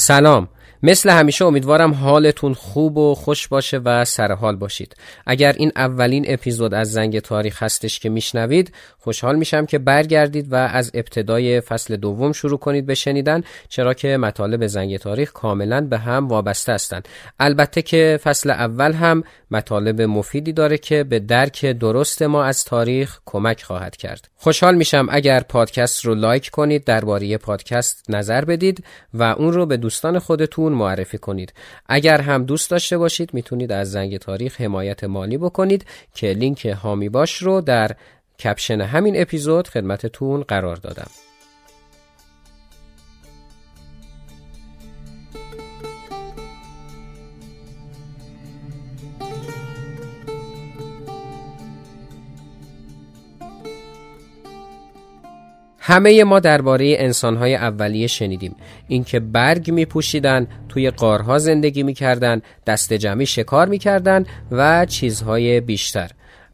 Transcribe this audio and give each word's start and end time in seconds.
سلام. 0.00 0.48
مثل 0.82 1.10
همیشه 1.10 1.44
امیدوارم 1.44 1.94
حالتون 1.94 2.54
خوب 2.54 2.98
و 2.98 3.14
خوش 3.14 3.48
باشه 3.48 3.78
و 3.78 4.04
سرحال 4.04 4.56
باشید. 4.56 4.96
اگر 5.26 5.52
این 5.52 5.72
اولین 5.76 6.24
اپیزود 6.28 6.74
از 6.74 6.92
زنگ 6.92 7.18
تاریخ 7.18 7.62
هستش 7.62 7.98
که 7.98 8.08
میشنوید 8.08 8.72
خوشحال 8.98 9.36
میشم 9.36 9.66
که 9.66 9.78
برگردید 9.78 10.52
و 10.52 10.54
از 10.54 10.90
ابتدای 10.94 11.60
فصل 11.60 11.96
دوم 11.96 12.32
شروع 12.32 12.58
کنید 12.58 12.86
به 12.86 12.94
شنیدن 12.94 13.42
چرا 13.68 13.94
که 13.94 14.16
مطالب 14.16 14.66
زنگ 14.66 14.96
تاریخ 14.96 15.32
کاملا 15.32 15.80
به 15.80 15.98
هم 15.98 16.28
وابسته 16.28 16.72
هستند. 16.72 17.08
البته 17.40 17.82
که 17.82 18.20
فصل 18.22 18.50
اول 18.50 18.92
هم 18.92 19.24
مطالب 19.50 20.02
مفیدی 20.02 20.52
داره 20.52 20.78
که 20.78 21.04
به 21.04 21.18
درک 21.18 21.66
درست 21.66 22.22
ما 22.22 22.44
از 22.44 22.64
تاریخ 22.64 23.18
کمک 23.26 23.62
خواهد 23.62 23.96
کرد. 23.96 24.28
خوشحال 24.36 24.74
میشم 24.74 25.06
اگر 25.10 25.40
پادکست 25.40 26.04
رو 26.04 26.14
لایک 26.14 26.50
کنید 26.50 26.84
درباره 26.84 27.38
پادکست 27.38 28.10
نظر 28.10 28.44
بدید 28.44 28.84
و 29.14 29.22
اون 29.22 29.52
رو 29.52 29.66
به 29.66 29.76
دوستان 29.76 30.18
خودتون 30.18 30.69
معرفی 30.70 31.18
کنید. 31.18 31.52
اگر 31.86 32.20
هم 32.20 32.44
دوست 32.44 32.70
داشته 32.70 32.98
باشید 32.98 33.34
می‌تونید 33.34 33.72
از 33.72 33.90
زنگ 33.90 34.16
تاریخ 34.16 34.60
حمایت 34.60 35.04
مالی 35.04 35.38
بکنید 35.38 35.86
که 36.14 36.26
لینک 36.26 36.66
هامی 36.66 37.08
باش 37.08 37.42
رو 37.42 37.60
در 37.60 37.90
کپشن 38.44 38.80
همین 38.80 39.20
اپیزود 39.20 39.68
خدمتتون 39.68 40.42
قرار 40.42 40.76
دادم. 40.76 41.10
همه 55.82 56.24
ما 56.24 56.40
درباره 56.40 56.94
انسانهای 56.98 57.54
اولیه 57.54 58.06
شنیدیم 58.06 58.56
اینکه 58.88 59.20
برگ 59.20 59.70
می 59.70 59.84
پوشیدن، 59.84 60.46
توی 60.68 60.90
قارها 60.90 61.38
زندگی 61.38 61.82
می‌کردن، 61.82 62.42
دست 62.66 62.92
جمعی 62.92 63.26
شکار 63.26 63.68
می‌کردن 63.68 64.24
و 64.50 64.86
چیزهای 64.86 65.60
بیشتر. 65.60 66.10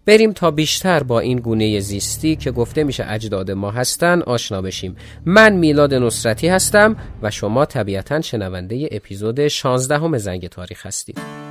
بریم 0.06 0.32
تا 0.32 0.50
بیشتر 0.50 1.02
با 1.02 1.20
این 1.20 1.38
گونه 1.38 1.80
زیستی 1.80 2.36
که 2.36 2.50
گفته 2.50 2.84
میشه 2.84 3.04
اجداد 3.08 3.50
ما 3.50 3.70
هستن 3.70 4.22
آشنا 4.22 4.62
بشیم. 4.62 4.96
من 5.24 5.52
میلاد 5.52 5.94
نصرتی 5.94 6.48
هستم 6.48 6.96
و 7.22 7.30
شما 7.30 7.64
طبیعتا 7.64 8.20
شنونده 8.20 8.88
اپیزود 8.92 9.48
16 9.48 9.98
همه 9.98 10.18
زنگ 10.18 10.48
تاریخ 10.48 10.86
هستید. 10.86 11.45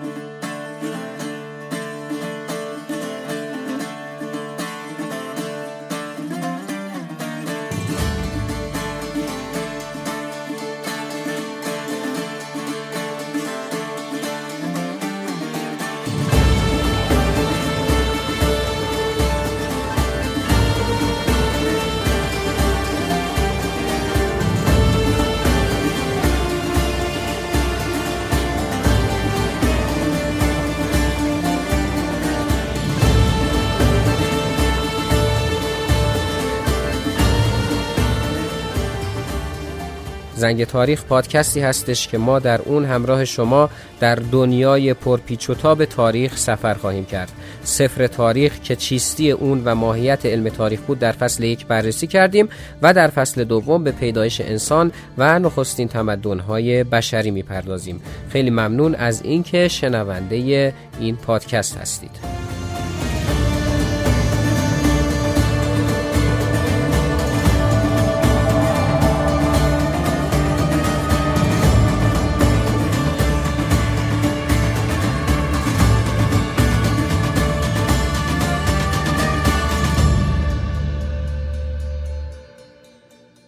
زنگ 40.56 40.66
تاریخ 40.66 41.04
پادکستی 41.04 41.60
هستش 41.60 42.08
که 42.08 42.18
ما 42.18 42.40
در 42.40 42.62
اون 42.62 42.86
همراه 42.86 43.26
شما 43.26 43.70
در 44.00 44.16
دنیای 44.16 44.94
پرپیچ 44.94 45.50
و 45.50 45.54
تاب 45.54 45.86
تاریخ 45.86 46.38
سفر 46.38 46.74
خواهیم 46.74 47.06
کرد. 47.06 47.32
سفر 47.64 48.08
تاریخ 48.08 48.60
که 48.60 48.76
چیستی 48.76 49.32
اون 49.32 49.62
و 49.66 49.76
ماهیت 49.76 50.26
علم 50.26 50.50
تاریخ 50.50 50.82
بود 50.82 51.00
در 51.00 51.12
فصل 51.12 51.44
یک 51.44 51.66
بررسی 51.66 52.08
کردیم 52.08 52.50
و 52.82 52.94
در 52.94 53.08
فصل 53.08 53.44
دوم 53.44 53.84
به 53.84 53.92
پیدایش 53.92 54.42
انسان 54.42 54.92
و 55.18 55.40
نخستین 55.40 55.88
تمدن‌های 55.88 56.84
بشری 56.84 57.32
می‌پردازیم. 57.32 58.02
خیلی 58.30 58.50
ممنون 58.50 58.96
از 58.96 59.22
اینکه 59.22 59.68
شنونده 59.68 60.74
این 61.00 61.16
پادکست 61.16 61.78
هستید. 61.78 62.12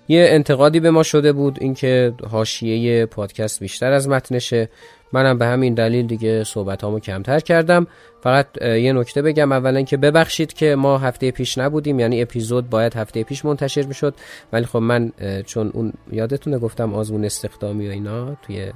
یه 0.07 0.28
انتقادی 0.29 0.79
به 0.79 0.91
ما 0.91 1.03
شده 1.03 1.34
بود 1.34 1.57
اینکه 1.62 2.13
حاشیه 2.29 3.06
پادکست 3.06 3.59
بیشتر 3.59 3.91
از 3.91 4.09
متنشه. 4.09 4.69
منم 5.13 5.38
به 5.38 5.45
همین 5.45 5.73
دلیل 5.73 6.07
دیگه 6.07 6.44
صحبتامو 6.44 7.00
کمتر 7.00 7.40
کردم. 7.40 7.87
فقط 8.23 8.61
یه 8.61 8.93
نکته 8.93 9.22
بگم. 9.22 9.52
اولا 9.52 9.81
که 9.81 9.97
ببخشید 9.97 10.53
که 10.53 10.76
ما 10.76 10.97
هفته 10.97 11.31
پیش 11.31 11.58
نبودیم 11.58 11.99
یعنی 11.99 12.22
اپیزود 12.22 12.70
باید 12.70 12.93
هفته 12.93 13.23
پیش 13.23 13.46
منتشر 13.46 13.85
می‌شد. 13.85 14.14
ولی 14.53 14.66
خب 14.66 14.79
من 14.79 15.11
چون 15.46 15.72
اون 15.73 15.93
یادتونه 16.11 16.58
گفتم 16.58 16.93
آزمون 16.93 17.26
استخدامی 17.26 17.87
و 17.87 17.91
اینا 17.91 18.35
توی 18.35 18.72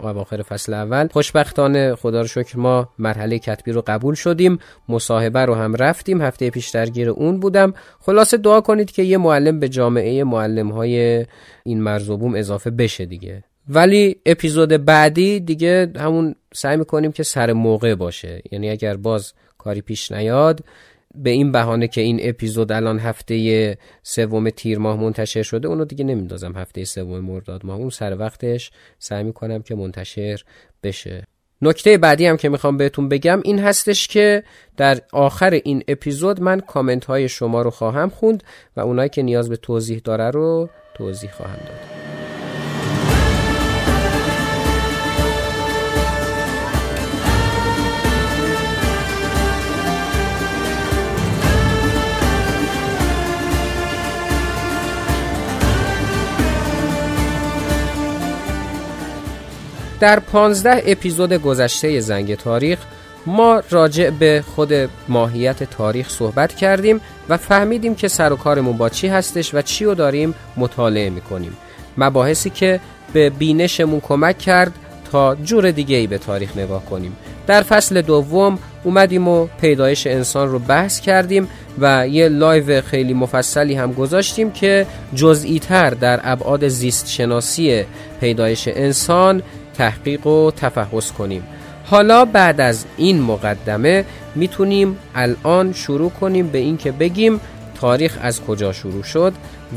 اواخر 0.00 0.42
فصل 0.42 0.74
اول. 0.74 1.08
خوشبختانه 1.12 1.94
خدا 1.94 2.20
رو 2.20 2.26
شکر 2.26 2.58
ما 2.58 2.88
مرحله 2.98 3.38
کتبی 3.38 3.72
رو 3.72 3.82
قبول 3.86 4.14
شدیم. 4.14 4.58
مصاحبه 4.88 5.40
رو 5.40 5.54
هم 5.54 5.74
رفتیم. 5.74 6.22
هفته 6.22 6.50
پیش 6.50 6.68
درگیر 6.68 7.10
اون 7.10 7.40
بودم. 7.40 7.74
خلاصه 8.00 8.36
دعا 8.36 8.60
کنید 8.60 8.90
که 8.90 9.02
یه 9.02 9.18
معلم 9.18 9.60
به 9.60 9.68
جامعه 9.68 10.24
معلم 10.24 10.68
های 10.72 11.26
این 11.64 11.82
مرزوبوم 11.82 12.34
اضافه 12.34 12.70
بشه 12.70 13.06
دیگه. 13.06 13.44
ولی 13.68 14.16
اپیزود 14.26 14.68
بعدی 14.68 15.40
دیگه 15.40 15.92
همون 15.96 16.34
سعی 16.54 16.76
می‌کنیم 16.76 17.12
که 17.12 17.22
سر 17.22 17.52
موقع 17.52 17.94
باشه. 17.94 18.42
یعنی 18.52 18.70
اگر 18.70 18.96
باز 18.96 19.32
کاری 19.58 19.80
پیش 19.80 20.12
نیاد 20.12 20.60
به 21.22 21.30
این 21.30 21.52
بهانه 21.52 21.88
که 21.88 22.00
این 22.00 22.20
اپیزود 22.22 22.72
الان 22.72 22.98
هفته 22.98 23.78
سوم 24.02 24.50
تیر 24.50 24.78
ماه 24.78 25.00
منتشر 25.00 25.42
شده 25.42 25.68
اونو 25.68 25.84
دیگه 25.84 26.04
نمیندازم 26.04 26.52
هفته 26.56 26.84
سوم 26.84 27.20
مرداد 27.20 27.66
ماه. 27.66 27.76
اون 27.76 27.90
سر 27.90 28.16
وقتش 28.18 28.70
سعی 28.98 29.24
می‌کنم 29.24 29.62
که 29.62 29.74
منتشر 29.74 30.42
بشه. 30.82 31.26
نکته 31.62 31.98
بعدی 31.98 32.26
هم 32.26 32.36
که 32.36 32.48
می‌خوام 32.48 32.76
بهتون 32.76 33.08
بگم 33.08 33.40
این 33.44 33.58
هستش 33.58 34.08
که 34.08 34.42
در 34.76 35.00
آخر 35.12 35.50
این 35.64 35.82
اپیزود 35.88 36.40
من 36.40 36.60
کامنت 36.60 37.04
های 37.04 37.28
شما 37.28 37.62
رو 37.62 37.70
خواهم 37.70 38.08
خوند 38.08 38.42
و 38.76 38.80
اونایی 38.80 39.08
که 39.08 39.22
نیاز 39.22 39.48
به 39.48 39.56
توضیح 39.56 40.00
داره 40.04 40.30
رو 40.30 40.68
توضیح 40.94 41.30
خواهم 41.30 41.58
داد. 41.58 41.95
در 60.00 60.18
پانزده 60.18 60.82
اپیزود 60.86 61.32
گذشته 61.32 62.00
زنگ 62.00 62.34
تاریخ 62.34 62.78
ما 63.26 63.62
راجع 63.70 64.10
به 64.10 64.44
خود 64.54 64.72
ماهیت 65.08 65.62
تاریخ 65.62 66.10
صحبت 66.10 66.54
کردیم 66.54 67.00
و 67.28 67.36
فهمیدیم 67.36 67.94
که 67.94 68.08
سر 68.08 68.32
و 68.32 68.36
کارمون 68.36 68.76
با 68.76 68.88
چی 68.88 69.08
هستش 69.08 69.54
و 69.54 69.62
چی 69.62 69.84
رو 69.84 69.94
داریم 69.94 70.34
مطالعه 70.56 71.10
می‌کنیم. 71.10 71.56
مباحثی 71.98 72.50
که 72.50 72.80
به 73.12 73.30
بینشمون 73.30 74.00
کمک 74.00 74.38
کرد 74.38 74.72
تا 75.12 75.34
جور 75.34 75.70
دیگه 75.70 75.96
ای 75.96 76.06
به 76.06 76.18
تاریخ 76.18 76.56
نگاه 76.56 76.84
کنیم. 76.84 77.16
در 77.46 77.62
فصل 77.62 78.02
دوم 78.02 78.58
اومدیم 78.84 79.28
و 79.28 79.46
پیدایش 79.60 80.06
انسان 80.06 80.48
رو 80.48 80.58
بحث 80.58 81.00
کردیم 81.00 81.48
و 81.78 82.08
یه 82.08 82.28
live 82.28 82.80
خیلی 82.80 83.14
مفصلی 83.14 83.74
هم 83.74 83.92
گذاشتیم 83.92 84.50
که 84.50 84.86
جزئی 85.14 85.58
تر 85.58 85.90
در 85.90 86.20
ابعاد 86.24 86.68
زیست 86.68 87.10
شناسی 87.10 87.84
پیدایش 88.20 88.68
انسان 88.68 89.42
تحقیق 89.78 90.26
و 90.26 90.50
تفحص 90.50 91.12
کنیم. 91.12 91.42
حالا 91.84 92.24
بعد 92.24 92.60
از 92.60 92.84
این 92.96 93.20
مقدمه 93.20 94.04
می‌تونیم 94.34 94.96
الان 95.14 95.72
شروع 95.72 96.10
کنیم 96.10 96.48
به 96.48 96.58
اینکه 96.58 96.92
بگیم 96.92 97.40
تاریخ 97.80 98.18
از 98.20 98.42
کجا 98.42 98.72
شروع 98.72 99.02
شد 99.02 99.32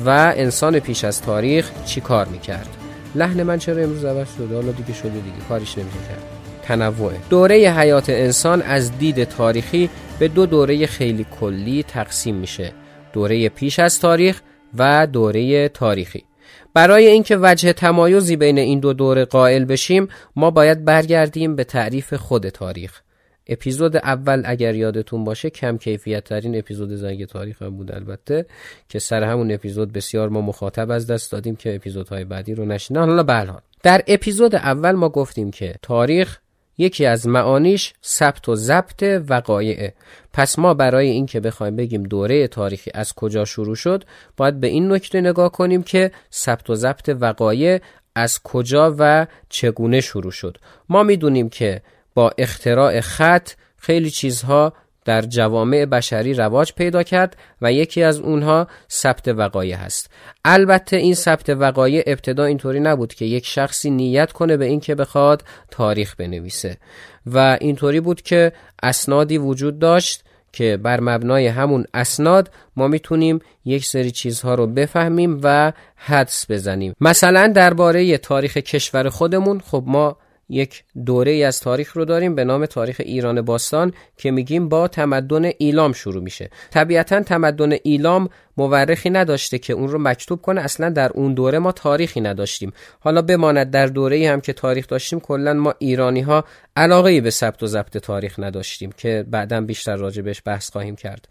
و 0.06 0.34
انسان 0.38 0.80
پیش 0.80 1.04
از 1.04 1.22
تاریخ 1.22 1.72
چی 1.86 2.02
کار 2.02 2.26
می‌کرد. 2.26 2.70
لحن 3.16 3.44
من 3.44 3.58
چرا 3.60 3.84
امروز 3.84 4.06
عوض 4.06 4.28
شده؟ 4.38 4.56
حالا 4.56 4.72
دیگه 4.72 4.94
شده 4.94 5.10
دیگه 5.10 5.46
کاریش 5.50 5.78
نمیشه 5.78 5.98
کرد. 5.98 6.24
تنوع. 6.64 7.14
دوره 7.30 7.56
حیات 7.56 8.10
انسان 8.10 8.62
از 8.62 8.98
دید 8.98 9.24
تاریخی 9.24 9.90
به 10.20 10.28
دو 10.28 10.46
دوره 10.46 10.86
خیلی 10.86 11.26
کلی 11.40 11.84
تقسیم 11.84 12.36
میشه. 12.36 12.72
دوره 13.14 13.50
پیش 13.50 13.80
از 13.80 14.00
تاریخ 14.00 14.42
و 14.78 15.08
دوره 15.08 15.70
تاریخی. 15.70 16.24
برای 16.74 17.08
اینکه 17.08 17.38
وجه 17.42 17.74
تمایزی 17.74 18.36
بین 18.36 18.58
این 18.58 18.80
دو 18.80 18.94
دوره 18.94 19.26
قائل 19.26 19.66
بشیم 19.66 20.08
ما 20.36 20.52
باید 20.52 20.86
برگردیم 20.86 21.56
به 21.56 21.64
تعریف 21.64 22.14
خود 22.14 22.50
تاریخ. 22.50 23.02
اپیزود 23.48 23.98
اول 23.98 24.42
اگر 24.46 24.76
یادتون 24.76 25.24
باشه 25.24 25.50
کم 25.50 25.78
کیفیت 25.78 26.24
ترین 26.24 26.58
اپیزود 26.58 26.94
زنگ 26.94 27.26
تاریخ 27.26 27.62
هم 27.62 27.78
بود 27.78 27.92
البته 27.92 28.46
که 28.90 29.00
سر 29.00 29.24
همون 29.24 29.52
اپیزود 29.52 29.94
بسیار 29.94 30.30
ما 30.30 30.42
مخاطب 30.42 30.92
از 30.92 31.08
دست 31.08 31.32
دادیم 31.32 31.56
که 31.56 31.76
اپیزودهای 31.76 32.24
بعدی 32.26 32.56
رو 32.56 32.66
نشینن. 32.66 33.10
حالا 33.10 33.24
بله 33.24 33.54
در 33.84 34.04
اپیزود 34.08 34.56
اول 34.56 34.92
ما 34.92 35.10
گفتیم 35.10 35.52
که 35.52 35.76
تاریخ 35.82 36.40
یکی 36.80 37.06
از 37.06 37.28
معانیش 37.28 37.94
ثبت 38.04 38.50
و 38.50 38.56
ضبط 38.56 39.04
وقایعه 39.30 39.94
پس 40.34 40.60
ما 40.60 40.74
برای 40.74 41.10
اینکه 41.10 41.40
بخوایم 41.40 41.76
بگیم 41.76 42.04
دوره 42.04 42.48
تاریخی 42.48 42.92
از 42.94 43.14
کجا 43.14 43.46
شروع 43.46 43.76
شد 43.76 44.04
باید 44.38 44.60
به 44.60 44.68
این 44.68 44.92
نکته 44.92 45.22
نگاه 45.22 45.52
کنیم 45.52 45.84
که 45.84 46.12
ثبت 46.34 46.70
و 46.70 46.76
ضبط 46.76 47.16
وقایع 47.20 47.82
از 48.16 48.44
کجا 48.44 48.96
و 49.00 49.28
چگونه 49.50 50.02
شروع 50.02 50.32
شد. 50.32 50.58
ما 50.90 51.04
می‌دونیم 51.04 51.50
که 51.50 51.82
با 52.14 52.32
اختراع 52.38 53.00
خط 53.00 53.50
خیلی 53.78 54.10
چیزها 54.10 54.74
در 55.10 55.22
جوامع 55.22 55.86
بشری 55.86 56.34
رواج 56.34 56.74
پیدا 56.74 57.04
کرد 57.04 57.38
و 57.62 57.74
یکی 57.74 58.04
از 58.04 58.20
اونها 58.20 58.68
ثبت 58.92 59.28
وقایع 59.28 59.76
هست. 59.76 60.10
البته 60.46 60.98
این 60.98 61.14
ثبت 61.14 61.50
وقایع 61.50 62.04
ابتدا 62.08 62.46
اینطوری 62.46 62.80
نبود 62.80 63.14
که 63.14 63.26
یک 63.26 63.46
شخصی 63.46 63.90
نیت 63.90 64.32
کنه 64.32 64.58
به 64.58 64.66
اینکه 64.66 64.96
بخواد 64.96 65.44
تاریخ 65.72 66.16
بنویسه. 66.16 66.78
و 67.26 67.58
اینطوری 67.62 68.00
بود 68.00 68.22
که 68.22 68.52
اسنادی 68.84 69.38
وجود 69.38 69.80
داشت 69.80 70.24
که 70.52 70.78
بر 70.78 71.00
مبنای 71.00 71.48
همون 71.48 71.86
اسناد 71.94 72.52
ما 72.76 72.88
می‌تونیم 72.88 73.40
یک 73.66 73.86
سری 73.86 74.12
چیزها 74.12 74.56
رو 74.56 74.68
بفهمیم 74.68 75.40
و 75.44 75.74
حدس 75.96 76.46
بزنیم. 76.52 76.96
مثلا 77.02 77.48
درباره 77.56 78.18
تاریخ 78.18 78.58
کشور 78.58 79.10
خودمون 79.10 79.60
خب 79.60 79.84
ما 79.88 80.18
یک 80.50 80.84
دوره 81.06 81.32
از 81.32 81.60
تاریخ 81.60 81.98
رو 81.98 82.06
داریم 82.06 82.36
به 82.36 82.44
نام 82.44 82.66
تاریخ 82.66 83.02
ایران 83.06 83.42
باستان 83.42 83.94
که 84.18 84.32
میگیم 84.32 84.70
با 84.70 84.88
تمدن 84.88 85.52
ایلام 85.58 85.94
شروع 85.94 86.24
میشه. 86.24 86.50
طبیعتا 86.72 87.24
تمدن 87.24 87.78
ایلام 87.84 88.30
مورخی 88.60 89.10
نداشته 89.10 89.58
که 89.58 89.74
اون 89.74 89.88
رو 89.88 90.00
مکتوب 90.00 90.42
کنه. 90.42 90.62
اصلا 90.62 90.90
در 90.90 91.12
اون 91.14 91.34
دوره 91.34 91.60
ما 91.60 91.72
تاریخی 91.72 92.22
نداشتیم. 92.22 92.74
حالا 93.00 93.22
بماند 93.22 93.72
در 93.72 93.86
دوره 93.86 94.16
ای 94.16 94.26
هم 94.26 94.42
که 94.42 94.54
تاریخ 94.54 94.88
داشتیم 94.88 95.20
کلا 95.20 95.54
ما 95.54 95.74
ایرانی 95.80 96.22
ها 96.22 96.44
علاقه 96.76 97.22
به 97.22 97.30
ثبت 97.30 97.64
و 97.64 97.68
ضبط 97.68 97.98
تاریخ 97.98 98.40
نداشتیم 98.40 98.92
که 98.98 99.26
بعدا 99.28 99.62
بیشتر 99.62 99.96
راجع 99.96 100.22
بهش 100.22 100.42
بحث 100.46 100.72
خواهیم 100.72 100.96
کرد. 100.96 101.28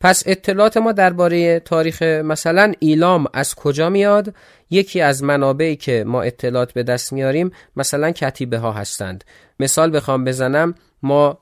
پس 0.00 0.22
اطلاعات 0.26 0.76
ما 0.76 0.92
درباره 0.92 1.60
تاریخ 1.60 2.02
مثلا 2.02 2.72
ایلام 2.78 3.26
از 3.34 3.54
کجا 3.54 3.90
میاد؟ 3.90 4.34
یکی 4.70 5.00
از 5.00 5.22
منابعی 5.22 5.76
که 5.76 6.04
ما 6.06 6.22
اطلاعات 6.22 6.72
به 6.72 6.82
دست 6.82 7.12
میاریم 7.12 7.50
مثلا 7.76 8.10
کتیبه 8.10 8.58
ها 8.58 8.72
هستند. 8.72 9.24
مثال 9.60 9.96
بخوام 9.96 10.24
بزنم. 10.24 10.74
ما 11.02 11.38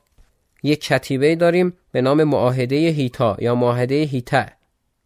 یک 0.62 0.80
کتیبه 0.80 1.36
داریم 1.36 1.72
به 1.92 2.00
نام 2.00 2.24
معاهده 2.24 2.76
هیتا 2.76 3.36
یا 3.40 3.54
معاهده 3.54 3.94
هیتا 3.94 4.46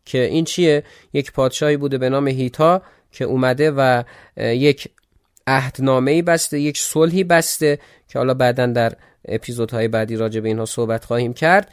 که 0.05 0.25
این 0.25 0.45
چیه؟ 0.45 0.85
یک 1.13 1.33
پادشاهی 1.33 1.77
بوده 1.77 1.99
به 1.99 2.09
نام 2.09 2.29
هیتا 2.29 2.83
که 3.13 3.25
اومده 3.25 3.71
و 3.71 4.03
یک 4.37 4.89
عهدنامه 5.47 6.11
ای 6.11 6.23
بسته 6.23 6.61
یک 6.61 6.79
صلحی 6.79 7.25
بسته 7.25 7.79
که 8.09 8.19
حالا 8.19 8.35
بعدا 8.35 8.67
در 8.67 8.93
اپیزودهای 9.29 9.89
بعدی 9.89 10.17
راجع 10.17 10.41
به 10.41 10.49
اینها 10.49 10.65
صحبت 10.65 11.05
خواهیم 11.05 11.33
کرد. 11.33 11.71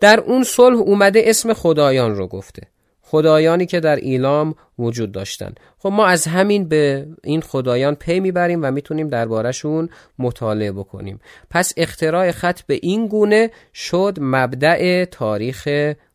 در 0.00 0.20
اون 0.20 0.44
صلح 0.44 0.76
اومده 0.76 1.22
اسم 1.26 1.52
خدایان 1.52 2.16
رو 2.16 2.26
گفته. 2.26 2.62
خدایانی 3.02 3.66
که 3.66 3.80
در 3.80 3.96
ایلام 3.96 4.54
وجود 4.78 5.12
داشتن. 5.12 5.54
خب 5.78 5.88
ما 5.88 6.06
از 6.06 6.26
همین 6.26 6.68
به 6.68 7.06
این 7.24 7.40
خدایان 7.40 7.94
پی 7.94 8.20
می‌بریم 8.20 8.60
و 8.62 8.70
می‌تونیم 8.70 9.08
دربارهشون 9.08 9.88
مطالعه 10.18 10.72
بکنیم. 10.72 11.20
پس 11.50 11.72
اختراع 11.76 12.30
خط 12.30 12.60
به 12.60 12.78
این 12.82 13.06
گونه 13.06 13.50
شد 13.74 14.18
مبدع 14.20 15.04
تاریخ 15.04 15.68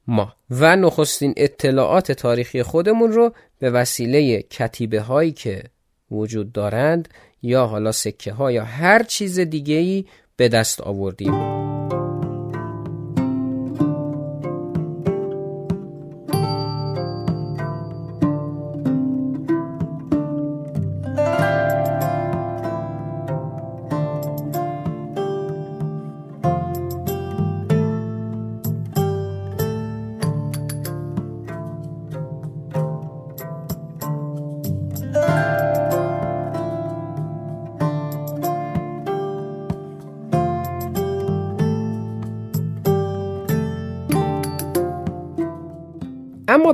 ما. 0.07 0.33
و 0.49 0.75
نخستین 0.75 1.33
اطلاعات 1.37 2.11
تاریخی 2.11 2.63
خودمون 2.63 3.11
رو 3.11 3.33
به 3.59 3.69
وسیله 3.69 4.41
کتیبه 4.41 5.01
هایی 5.01 5.31
که 5.31 5.63
وجود 6.11 6.51
دارند 6.51 7.09
یا 7.41 7.65
حالا 7.65 7.91
سکه 7.91 8.33
ها 8.33 8.51
یا 8.51 8.63
هر 8.63 9.03
چیز 9.03 9.39
دیگه 9.39 9.75
ای 9.75 10.05
به 10.35 10.49
دست 10.49 10.81
آوردیم. 10.81 11.33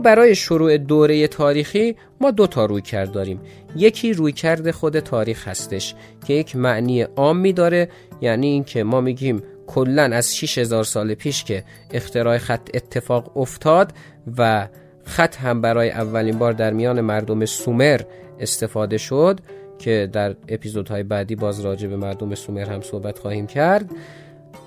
برای 0.03 0.35
شروع 0.35 0.77
دوره 0.77 1.27
تاریخی 1.27 1.95
ما 2.21 2.31
دو 2.31 2.47
تا 2.47 2.65
روی 2.65 2.81
کرد 2.81 3.11
داریم. 3.11 3.41
یکی 3.75 4.13
روی 4.13 4.31
کرد 4.31 4.71
خود 4.71 4.99
تاریخ 4.99 5.47
هستش 5.47 5.95
که 6.27 6.33
یک 6.33 6.55
معنی 6.55 7.01
عامی 7.01 7.53
داره 7.53 7.89
یعنی 8.21 8.47
اینکه 8.47 8.83
ما 8.83 9.01
میگیم 9.01 9.43
کلا 9.67 10.03
از 10.03 10.35
6000 10.35 10.83
سال 10.83 11.13
پیش 11.13 11.43
که 11.43 11.63
اختراع 11.91 12.37
خط 12.37 12.69
اتفاق 12.73 13.37
افتاد 13.37 13.93
و 14.37 14.67
خط 15.03 15.35
هم 15.35 15.61
برای 15.61 15.89
اولین 15.89 16.37
بار 16.37 16.53
در 16.53 16.73
میان 16.73 17.01
مردم 17.01 17.45
سومر 17.45 18.01
استفاده 18.39 18.97
شد 18.97 19.39
که 19.79 20.09
در 20.13 20.35
اپیزودهای 20.47 21.03
بعدی 21.03 21.35
باز 21.35 21.59
راجع 21.59 21.87
به 21.87 21.95
مردم 21.95 22.35
سومر 22.35 22.69
هم 22.69 22.81
صحبت 22.81 23.19
خواهیم 23.19 23.47
کرد. 23.47 23.91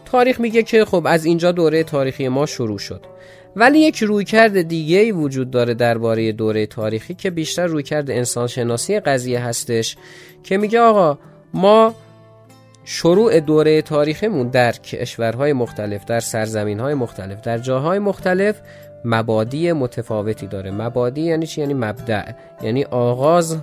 تاریخ 0.04 0.40
میگه 0.40 0.62
که 0.62 0.84
خب 0.84 1.02
از 1.06 1.24
اینجا 1.24 1.52
دوره 1.52 1.82
تاریخی 1.82 2.28
ما 2.28 2.46
شروع 2.46 2.78
شد. 2.78 3.00
ولی 3.56 3.78
یک 3.78 4.02
رویکرد 4.02 4.62
دیگه 4.62 4.98
ای 4.98 5.12
وجود 5.12 5.50
داره 5.50 5.74
درباره 5.74 6.32
دوره 6.32 6.66
تاریخی 6.66 7.14
که 7.14 7.30
بیشتر 7.30 7.66
رویکرد 7.66 8.10
انسان 8.10 8.46
شناسی 8.46 9.00
قضیه 9.00 9.40
هستش 9.40 9.96
که 10.42 10.56
میگه 10.56 10.80
آقا 10.80 11.18
ما 11.54 11.94
شروع 12.84 13.40
دوره 13.40 13.82
تاریخمون 13.82 14.48
در 14.48 14.72
کشورهای 14.72 15.52
مختلف 15.52 16.04
در 16.04 16.20
سرزمینهای 16.20 16.94
مختلف 16.94 17.40
در 17.40 17.58
جاهای 17.58 17.98
مختلف 17.98 18.60
مبادی 19.04 19.72
متفاوتی 19.72 20.46
داره. 20.46 20.70
مبادی 20.70 21.20
یعنی 21.20 21.46
چی؟ 21.46 21.60
یعنی 21.60 21.74
مبدع 21.74 22.32
یعنی 22.62 22.84
آغاز 22.84 23.58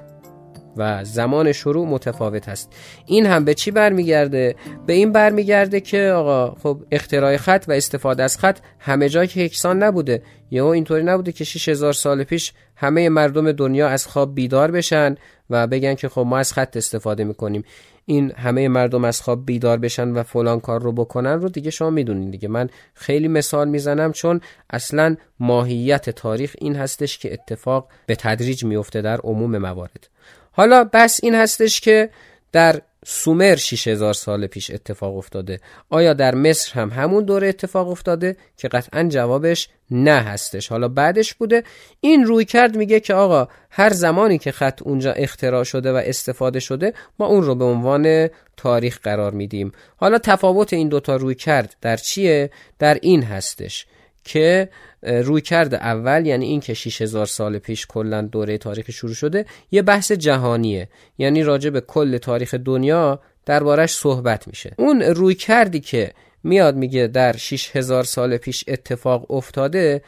و 0.77 1.03
زمان 1.03 1.51
شروع 1.51 1.87
متفاوت 1.87 2.49
هست 2.49 2.73
این 3.05 3.25
هم 3.25 3.45
به 3.45 3.53
چی 3.53 3.71
برمیگرده؟ 3.71 4.55
به 4.85 4.93
این 4.93 5.11
برمیگرده 5.11 5.79
که 5.79 6.11
آقا 6.15 6.55
خب 6.63 6.83
اختراع 6.91 7.37
خط 7.37 7.65
و 7.67 7.71
استفاده 7.71 8.23
از 8.23 8.37
خط 8.37 8.59
همه 8.79 9.09
جای 9.09 9.27
که 9.27 9.41
یکسان 9.41 9.83
نبوده. 9.83 10.23
یهو 10.51 10.65
اینطوری 10.65 11.03
نبوده 11.03 11.31
که 11.31 11.43
6000 11.43 11.93
سال 11.93 12.23
پیش 12.23 12.53
همه 12.75 13.09
مردم 13.09 13.51
دنیا 13.51 13.87
از 13.87 14.07
خواب 14.07 14.35
بیدار 14.35 14.71
بشن 14.71 15.15
و 15.49 15.67
بگن 15.67 15.95
که 15.95 16.09
خب 16.09 16.21
ما 16.21 16.37
از 16.37 16.53
خط 16.53 16.77
استفاده 16.77 17.23
می‌کنیم. 17.23 17.63
این 18.05 18.31
همه 18.31 18.67
مردم 18.67 19.05
از 19.05 19.21
خواب 19.21 19.45
بیدار 19.45 19.77
بشن 19.77 20.09
و 20.09 20.23
فلان 20.23 20.59
کار 20.59 20.81
رو 20.81 20.91
بکنن 20.91 21.41
رو 21.41 21.49
دیگه 21.49 21.71
شما 21.71 21.89
می‌دونین 21.89 22.31
دیگه. 22.31 22.47
من 22.47 22.69
خیلی 22.93 23.27
مثال 23.27 23.69
می‌زنم 23.69 24.11
چون 24.11 24.41
اصلا 24.69 25.15
ماهیت 25.39 26.09
تاریخ 26.09 26.55
این 26.57 26.75
هستش 26.75 27.17
که 27.17 27.33
اتفاق 27.33 27.87
به 28.05 28.15
تدریج 28.15 28.63
میفته 28.63 29.01
در 29.01 29.17
عموم 29.17 29.57
موارد. 29.57 30.07
حالا 30.53 30.83
بس 30.93 31.19
این 31.23 31.35
هستش 31.35 31.81
که 31.81 32.09
در 32.51 32.81
سومر 33.05 33.55
6000 33.55 34.13
سال 34.13 34.47
پیش 34.47 34.71
اتفاق 34.71 35.17
افتاده. 35.17 35.59
آیا 35.89 36.13
در 36.13 36.35
مصر 36.35 36.73
هم 36.73 36.89
همون 36.89 37.23
دوره 37.23 37.47
اتفاق 37.47 37.89
افتاده 37.89 38.37
که 38.57 38.67
قطعا 38.67 39.03
جوابش 39.03 39.69
نه 39.91 40.19
هستش. 40.19 40.67
حالا 40.67 40.87
بعدش 40.87 41.33
بوده. 41.33 41.63
این 41.99 42.25
روی 42.25 42.45
کرد 42.45 42.77
میگه 42.77 42.99
که 42.99 43.13
آقا 43.13 43.47
هر 43.69 43.93
زمانی 43.93 44.37
که 44.37 44.51
خط 44.51 44.81
اونجا 44.81 45.11
اختراع 45.11 45.63
شده 45.63 45.93
و 45.93 45.95
استفاده 45.95 46.59
شده 46.59 46.93
ما 47.19 47.25
اون 47.25 47.43
رو 47.43 47.55
به 47.55 47.65
عنوان 47.65 48.29
تاریخ 48.57 48.99
قرار 49.03 49.31
میدیم. 49.31 49.71
حالا 49.97 50.17
تفاوت 50.17 50.73
این 50.73 50.89
دوتا 50.89 51.15
روی 51.15 51.35
کرد 51.35 51.75
در 51.81 51.97
چیه؟ 51.97 52.49
در 52.79 52.97
این 53.01 53.23
هستش. 53.23 53.85
که 54.23 54.69
روی 55.03 55.41
کرده 55.41 55.77
اول 55.77 56.25
یعنی 56.25 56.45
این 56.45 56.59
که 56.59 56.73
6000 56.73 57.25
سال 57.25 57.57
پیش 57.57 57.85
کلا 57.85 58.21
دوره 58.21 58.57
تاریخ 58.57 58.91
شروع 58.91 59.13
شده 59.13 59.45
یه 59.71 59.81
بحث 59.81 60.11
جهانیه. 60.11 60.89
یعنی 61.17 61.43
راجع 61.43 61.69
به 61.69 61.81
کل 61.81 62.17
تاریخ 62.17 62.53
دنیا 62.53 63.19
دربارش 63.45 63.93
صحبت 63.93 64.47
میشه. 64.47 64.73
اون 64.77 65.01
روی 65.01 65.35
کردی 65.35 65.79
که 65.79 66.11
میاد 66.43 66.75
میگه 66.75 67.07
در 67.07 67.37
6000 67.37 68.03
سال 68.03 68.37
پیش 68.37 68.63
اتفاق 68.67 69.31
افتاده 69.31 70.01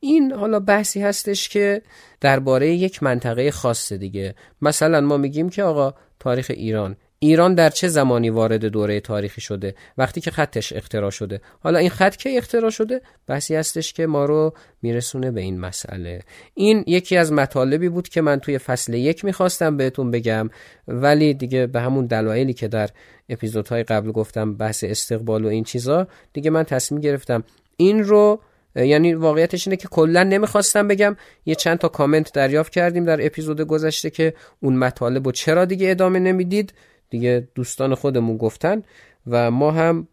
این 0.00 0.32
حالا 0.32 0.60
بحثی 0.60 1.02
هستش 1.02 1.48
که 1.48 1.82
درباره 2.20 2.74
یک 2.74 3.02
منطقه 3.02 3.50
خاصه 3.50 3.96
دیگه. 3.96 4.34
مثلا 4.62 5.00
ما 5.00 5.16
میگیم 5.16 5.48
که 5.48 5.62
آقا 5.62 5.94
تاریخ 6.20 6.50
ایران. 6.54 6.96
ایران 7.24 7.54
در 7.54 7.70
چه 7.70 7.88
زمانی 7.88 8.30
وارد 8.30 8.64
دوره 8.64 9.00
تاریخی 9.00 9.40
شده؟ 9.40 9.74
وقتی 9.98 10.20
که 10.20 10.30
خطش 10.30 10.72
اختراع 10.72 11.10
شده. 11.10 11.40
حالا 11.60 11.78
این 11.78 11.90
خط 11.90 12.16
که 12.16 12.36
اختراع 12.36 12.70
شده؟ 12.70 13.00
بحثی 13.26 13.54
هستش 13.54 13.92
که 13.92 14.06
ما 14.06 14.24
رو 14.24 14.54
میرسونه 14.82 15.30
به 15.30 15.40
این 15.40 15.60
مسئله. 15.60 16.20
این 16.54 16.84
یکی 16.86 17.16
از 17.16 17.32
مطالبی 17.32 17.88
بود 17.88 18.08
که 18.08 18.20
من 18.20 18.40
توی 18.40 18.58
فصل 18.58 18.94
یک 18.94 19.24
می‌خواستم 19.24 19.76
بهتون 19.76 20.10
بگم 20.10 20.50
ولی 20.88 21.34
دیگه 21.34 21.66
به 21.66 21.80
همون 21.80 22.06
دلایلی 22.06 22.52
که 22.52 22.68
در 22.68 22.90
اپیزودهای 23.28 23.82
قبل 23.82 24.12
گفتم 24.12 24.54
بحث 24.54 24.84
استقبال 24.84 25.44
و 25.44 25.48
این 25.48 25.64
چیزا 25.64 26.06
دیگه 26.32 26.50
من 26.50 26.64
تصمیم 26.64 27.00
گرفتم 27.00 27.44
این 27.76 28.04
رو 28.04 28.40
یعنی 28.76 29.14
واقعیتش 29.14 29.66
اینه 29.66 29.76
که 29.76 29.88
کلا 29.88 30.22
نمی‌خواستم 30.22 30.88
بگم. 30.88 31.16
یه 31.46 31.54
چند 31.54 31.78
تا 31.78 31.88
کامنت 31.88 32.32
دریافت 32.32 32.72
کردیم 32.72 33.04
در 33.04 33.26
اپیزود 33.26 33.60
گذشته 33.60 34.10
که 34.10 34.34
اون 34.60 34.76
مطالب 34.76 35.26
و 35.26 35.32
چرا 35.32 35.64
دیگه 35.64 35.90
ادامه 35.90 36.18
نمی‌دید. 36.18 36.72
دیگه 37.14 37.48
دوستان 37.54 37.94
خودمون 37.94 38.36
گفتن 38.36 38.82
و 39.26 39.50
ما 39.50 39.70
هم 39.70 40.08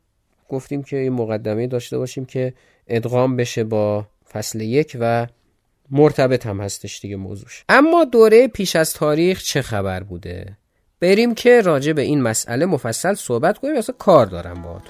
گفتیم 0.50 0.84
که 0.84 0.98
این 0.98 1.14
مقدمه 1.14 1.68
داشته 1.68 1.98
باشیم 1.98 2.26
که 2.26 2.54
ادغام 2.88 3.36
بشه 3.36 3.64
با 3.64 4.06
فصل 4.32 4.62
یک 4.62 4.98
و 5.00 5.28
مرتبط 5.92 6.46
هم 6.46 6.62
هستش 6.62 7.00
دیگه 7.00 7.16
موضوعش. 7.16 7.64
اما 7.70 8.04
دوره 8.04 8.48
پیش 8.48 8.76
از 8.76 8.94
تاریخ 8.94 9.44
چه 9.44 9.62
خبر 9.62 10.04
بوده؟ 10.04 10.58
بریم 11.00 11.36
که 11.36 11.62
راجع 11.62 11.94
به 11.94 12.02
این 12.02 12.22
مسئله 12.22 12.66
مفصل 12.66 13.14
صحبت 13.14 13.58
کنیم 13.58 13.76
اصلا 13.76 13.96
کار 14.00 14.26
دارم 14.26 14.62
با 14.62 14.82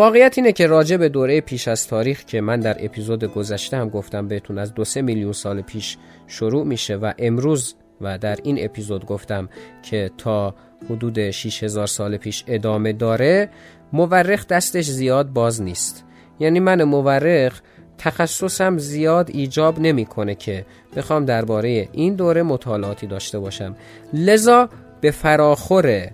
واقعیت 0.00 0.34
اینه 0.38 0.52
که 0.52 0.66
راجع 0.66 0.96
به 0.96 1.08
دوره 1.08 1.40
پیش 1.40 1.68
از 1.68 1.86
تاریخ 1.86 2.24
که 2.24 2.40
من 2.40 2.60
در 2.60 2.84
اپیزود 2.84 3.24
گذشته 3.24 3.76
هم 3.76 3.88
گفتم 3.88 4.28
بهتون 4.28 4.58
از 4.58 4.74
دو 4.74 4.84
سه 4.84 5.02
میلیون 5.02 5.32
سال 5.32 5.62
پیش 5.62 5.96
شروع 6.26 6.66
میشه 6.66 6.96
و 6.96 7.12
امروز 7.18 7.74
و 8.00 8.18
در 8.18 8.38
این 8.42 8.64
اپیزود 8.64 9.06
گفتم 9.06 9.48
که 9.82 10.10
تا 10.18 10.54
حدود 10.90 11.30
6000 11.30 11.86
سال 11.86 12.16
پیش 12.16 12.44
ادامه 12.46 12.92
داره 12.92 13.48
مورخ 13.92 14.46
دستش 14.46 14.84
زیاد 14.84 15.28
باز 15.28 15.62
نیست. 15.62 16.04
یعنی 16.38 16.60
من 16.60 16.82
مورخ 16.82 17.60
تخصصم 17.98 18.78
زیاد 18.78 19.30
ایجاب 19.30 19.80
نمی‌کنه 19.80 20.34
که 20.34 20.66
بخوام 20.96 21.24
درباره 21.24 21.88
این 21.92 22.14
دوره 22.14 22.42
مطالعاتی 22.42 23.06
داشته 23.06 23.38
باشم. 23.38 23.76
لذا 24.12 24.68
به 25.00 25.10
فراخور 25.10 26.10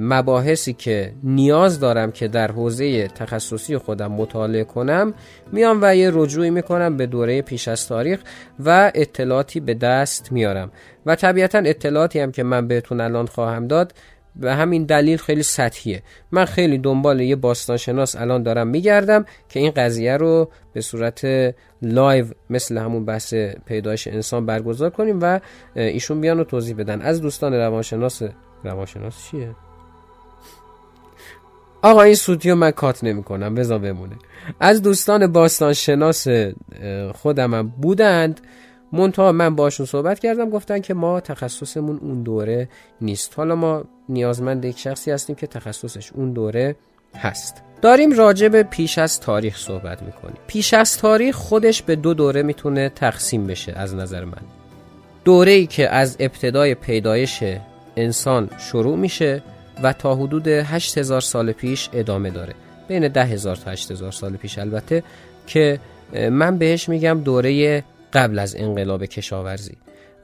مباحثی 0.00 0.72
که 0.72 1.12
نیاز 1.22 1.80
دارم 1.80 2.12
که 2.12 2.28
در 2.28 2.52
حوزه 2.52 3.08
تخصصی 3.08 3.78
خودم 3.78 4.12
مطالعه 4.12 4.64
کنم 4.64 5.14
میام 5.52 5.78
و 5.82 5.96
یه 5.96 6.10
رجوعی 6.14 6.50
می‌کنم 6.50 6.96
به 6.96 7.06
دوره 7.06 7.42
پیش 7.42 7.68
از 7.68 7.88
تاریخ 7.88 8.20
و 8.64 8.92
اطلاعاتی 8.94 9.60
به 9.60 9.74
دست 9.74 10.32
میارم. 10.32 10.70
و 11.06 11.14
طبیعتا 11.14 11.58
اطلاعاتی 11.58 12.20
هم 12.20 12.32
که 12.32 12.42
من 12.42 12.68
بهتون 12.68 13.00
الان 13.00 13.26
خواهم 13.26 13.66
داد 13.66 13.94
به 14.36 14.54
همین 14.54 14.84
دلیل 14.84 15.18
خیلی 15.18 15.42
سطحیه. 15.42 16.02
من 16.30 16.44
خیلی 16.44 16.78
دنبال 16.78 17.20
یه 17.20 17.36
باستانشناس 17.36 18.16
الان 18.16 18.42
دارم 18.42 18.68
میگردم 18.68 19.24
که 19.48 19.60
این 19.60 19.70
قضیه 19.70 20.16
رو 20.16 20.50
به 20.72 20.80
صورت 20.80 21.26
لایو 21.82 22.26
مثل 22.50 22.78
همون 22.78 23.04
بحث 23.04 23.34
پیدایش 23.66 24.06
انسان 24.06 24.46
برگزار 24.46 24.90
کنیم 24.90 25.18
و 25.22 25.40
ایشون 25.74 26.20
بیان 26.20 26.38
رو 26.38 26.44
توضیح 26.44 26.76
بدن. 26.76 27.00
از 27.00 27.20
دوستان 27.20 27.54
روانشناس 27.54 28.22
روانشناس 28.64 29.24
چیه؟ 29.30 29.50
آقا 31.82 32.02
این 32.02 32.14
سوتیو 32.14 32.54
من 32.54 32.70
کات 32.70 33.04
نمی 33.04 33.22
کنم 33.22 33.54
بذار 33.54 33.78
بمونه. 33.78 34.16
از 34.60 34.82
دوستان 34.82 35.32
باستان 35.32 35.72
شناس 35.72 36.26
خودم 37.14 37.54
هم 37.54 37.68
بودند. 37.68 38.40
منتها 38.92 39.32
من 39.32 39.56
باشون 39.56 39.86
صحبت 39.86 40.18
کردم 40.18 40.50
گفتن 40.50 40.80
که 40.80 40.94
ما 40.94 41.20
تخصصمون 41.20 41.98
اون 42.02 42.22
دوره 42.22 42.68
نیست. 43.00 43.34
حالا 43.36 43.54
ما 43.54 43.84
نیازمند 44.08 44.64
یک 44.64 44.78
شخصی 44.78 45.10
هستیم 45.10 45.36
که 45.36 45.46
تخصصش 45.46 46.12
اون 46.12 46.32
دوره 46.32 46.76
هست. 47.16 47.62
داریم 47.82 48.12
راجع 48.12 48.48
به 48.48 48.62
پیش 48.62 48.98
از 48.98 49.20
تاریخ 49.20 49.56
صحبت 49.58 50.02
می‌کنیم. 50.02 50.36
پیش 50.46 50.74
از 50.74 50.98
تاریخ 50.98 51.36
خودش 51.36 51.82
به 51.82 51.96
دو 51.96 52.14
دوره 52.14 52.42
می‌تونه 52.42 52.88
تقسیم 52.88 53.46
بشه 53.46 53.72
از 53.72 53.94
نظر 53.94 54.24
من. 54.24 54.42
دوره 55.24 55.52
ای 55.52 55.66
که 55.66 55.88
از 55.88 56.16
ابتدای 56.20 56.74
پیدایش 56.74 57.44
انسان 57.96 58.50
شروع 58.58 58.96
میشه 58.96 59.42
و 59.82 59.92
تا 59.92 60.14
حدود 60.14 60.48
8000 60.48 61.20
سال 61.20 61.52
پیش 61.52 61.88
ادامه 61.92 62.30
داره. 62.30 62.54
بین 62.88 63.08
10000 63.08 63.56
تا 63.56 63.70
8000 63.70 64.12
سال 64.12 64.36
پیش 64.36 64.58
البته 64.58 65.02
که 65.46 65.80
من 66.30 66.58
بهش 66.58 66.88
میگم 66.88 67.20
دوره 67.24 67.84
قبل 68.12 68.38
از 68.38 68.56
انقلاب 68.58 69.04
کشاورزی. 69.04 69.76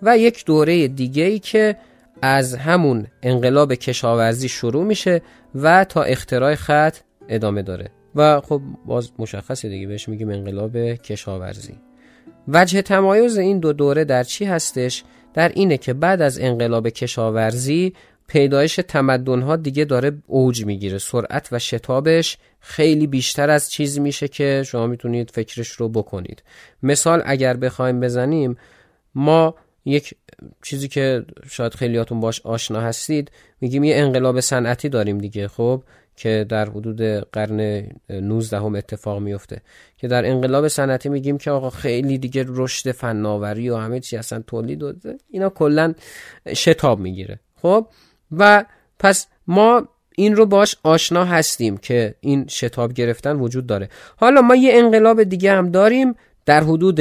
و 0.02 0.18
یک 0.18 0.44
دوره 0.44 0.88
دیگه 0.88 1.24
ای 1.24 1.38
که 1.38 1.76
از 2.22 2.54
همون 2.54 3.06
انقلاب 3.22 3.74
کشاورزی 3.74 4.48
شروع 4.48 4.84
میشه 4.84 5.22
و 5.54 5.84
تا 5.84 6.02
اختراع 6.02 6.54
خط 6.54 6.96
ادامه 7.28 7.62
داره. 7.62 7.90
و 8.14 8.40
خب 8.40 8.60
باز 8.86 9.10
مشخصه 9.18 9.68
دیگه 9.68 9.86
بهش 9.86 10.08
میگیم 10.08 10.30
انقلاب 10.30 10.76
کشاورزی. 10.94 11.74
وجه 12.48 12.82
تمایز 12.82 13.38
این 13.38 13.58
دو 13.58 13.72
دوره 13.72 14.04
در 14.04 14.24
چی 14.24 14.44
هستش؟ 14.44 15.04
در 15.34 15.48
اینه 15.48 15.78
که 15.78 15.92
بعد 15.92 16.22
از 16.22 16.38
انقلاب 16.38 16.88
کشاورزی 16.88 17.92
پیدایش 18.26 18.80
تمدن 18.88 19.56
دیگه 19.56 19.84
داره 19.84 20.12
اوج 20.26 20.64
می‌گیره. 20.64 20.98
سرعت 20.98 21.48
و 21.52 21.58
شتابش 21.58 22.38
خیلی 22.60 23.06
بیشتر 23.06 23.50
از 23.50 23.70
چیز 23.70 23.98
میشه 23.98 24.28
که 24.28 24.62
شما 24.66 24.86
می‌تونید 24.86 25.30
فکرش 25.30 25.68
رو 25.68 25.88
بکنید. 25.88 26.42
مثال 26.82 27.22
اگر 27.24 27.56
بخوایم 27.56 28.00
بزنیم 28.00 28.56
ما 29.14 29.54
یک 29.84 30.14
چیزی 30.62 30.88
که 30.88 31.24
شاید 31.50 31.74
خیلیاتون 31.74 32.20
باش 32.20 32.40
آشنا 32.40 32.80
هستید 32.80 33.30
میگیم 33.60 33.84
یه 33.84 33.96
انقلاب 33.96 34.40
صنعتی 34.40 34.88
داریم 34.88 35.18
دیگه 35.18 35.48
خب؟ 35.48 35.82
که 36.16 36.46
در 36.48 36.70
حدود 36.70 37.02
قرن 37.32 37.88
19 38.10 38.56
هم 38.56 38.74
اتفاق 38.74 39.18
میفته 39.18 39.62
که 39.96 40.08
در 40.08 40.26
انقلاب 40.26 40.68
صنعتی 40.68 41.08
میگیم 41.08 41.38
که 41.38 41.50
آقا 41.50 41.70
خیلی 41.70 42.18
دیگه 42.18 42.44
رشد 42.48 42.92
فناوری 42.92 43.70
و 43.70 43.76
همه 43.76 44.00
چی 44.00 44.16
اصلا 44.16 44.42
تولید 44.46 44.82
اینا 45.30 45.48
کلا 45.48 45.94
شتاب 46.54 47.00
می‌گیره 47.00 47.40
خب؟ 47.62 47.86
و 48.32 48.64
پس 48.98 49.26
ما 49.46 49.88
این 50.16 50.36
رو 50.36 50.46
باش 50.46 50.76
آشنا 50.82 51.24
هستیم 51.24 51.76
که 51.76 52.14
این 52.20 52.46
شتاب 52.48 52.92
گرفتن 52.92 53.36
وجود 53.36 53.66
داره. 53.66 53.88
حالا 54.16 54.40
ما 54.40 54.54
یه 54.54 54.72
انقلاب 54.74 55.22
دیگه 55.22 55.52
هم 55.52 55.70
داریم 55.70 56.14
در 56.46 56.62
حدود 56.62 57.00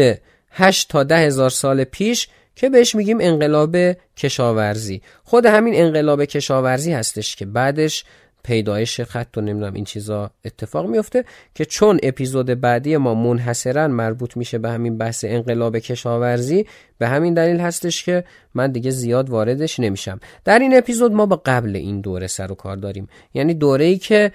8 0.52 0.90
تا 0.90 1.04
ده 1.04 1.18
هزار 1.18 1.50
سال 1.50 1.84
پیش 1.84 2.28
که 2.62 2.70
بهش 2.70 2.96
میگیم 2.96 3.18
انقلاب 3.22 3.76
کشاورزی. 4.18 5.02
خود 5.24 5.46
همین 5.46 5.74
انقلاب 5.76 6.26
کشاورزی 6.26 6.94
هستش 6.94 7.36
که 7.36 7.46
بعدش 7.46 8.04
پیدایش 8.44 9.02
خط 9.02 9.38
و 9.38 9.42
نمی‌دونم 9.42 9.74
این 9.74 9.86
چیزا 9.86 10.32
اتفاق 10.46 10.86
میفته 10.86 11.26
که 11.56 11.66
چون 11.66 12.00
اپیزود 12.04 12.46
بعدی 12.46 12.98
ما 12.98 13.14
منحصرا 13.14 13.88
مربوط 13.88 14.38
میشه 14.38 14.58
به 14.58 14.70
همین 14.70 14.98
بحث 14.98 15.26
انقلاب 15.28 15.80
کشاورزی 15.80 16.66
به 16.98 17.08
همین 17.08 17.34
دلیل 17.34 17.60
هستش 17.60 18.04
که 18.04 18.24
من 18.54 18.72
دیگه 18.72 18.92
زیاد 18.92 19.30
واردش 19.30 19.80
نمیشم. 19.80 20.20
در 20.46 20.60
این 20.60 20.78
اپیزود 20.78 21.12
ما 21.12 21.26
با 21.26 21.42
قبل 21.46 21.76
این 21.76 22.02
دوره 22.02 22.28
سر 22.28 22.52
و 22.52 22.56
کار 22.56 22.76
داریم. 22.76 23.08
یعنی 23.34 23.54
دوره 23.54 23.86
ای 23.86 23.98
که 23.98 24.32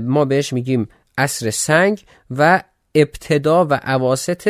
ما 0.00 0.24
بهش 0.24 0.52
میگیم 0.52 0.88
عصر 1.18 1.50
سنگ 1.50 2.04
و 2.30 2.62
ابتدا 2.94 3.64
و 3.64 3.74
عواست 3.74 4.48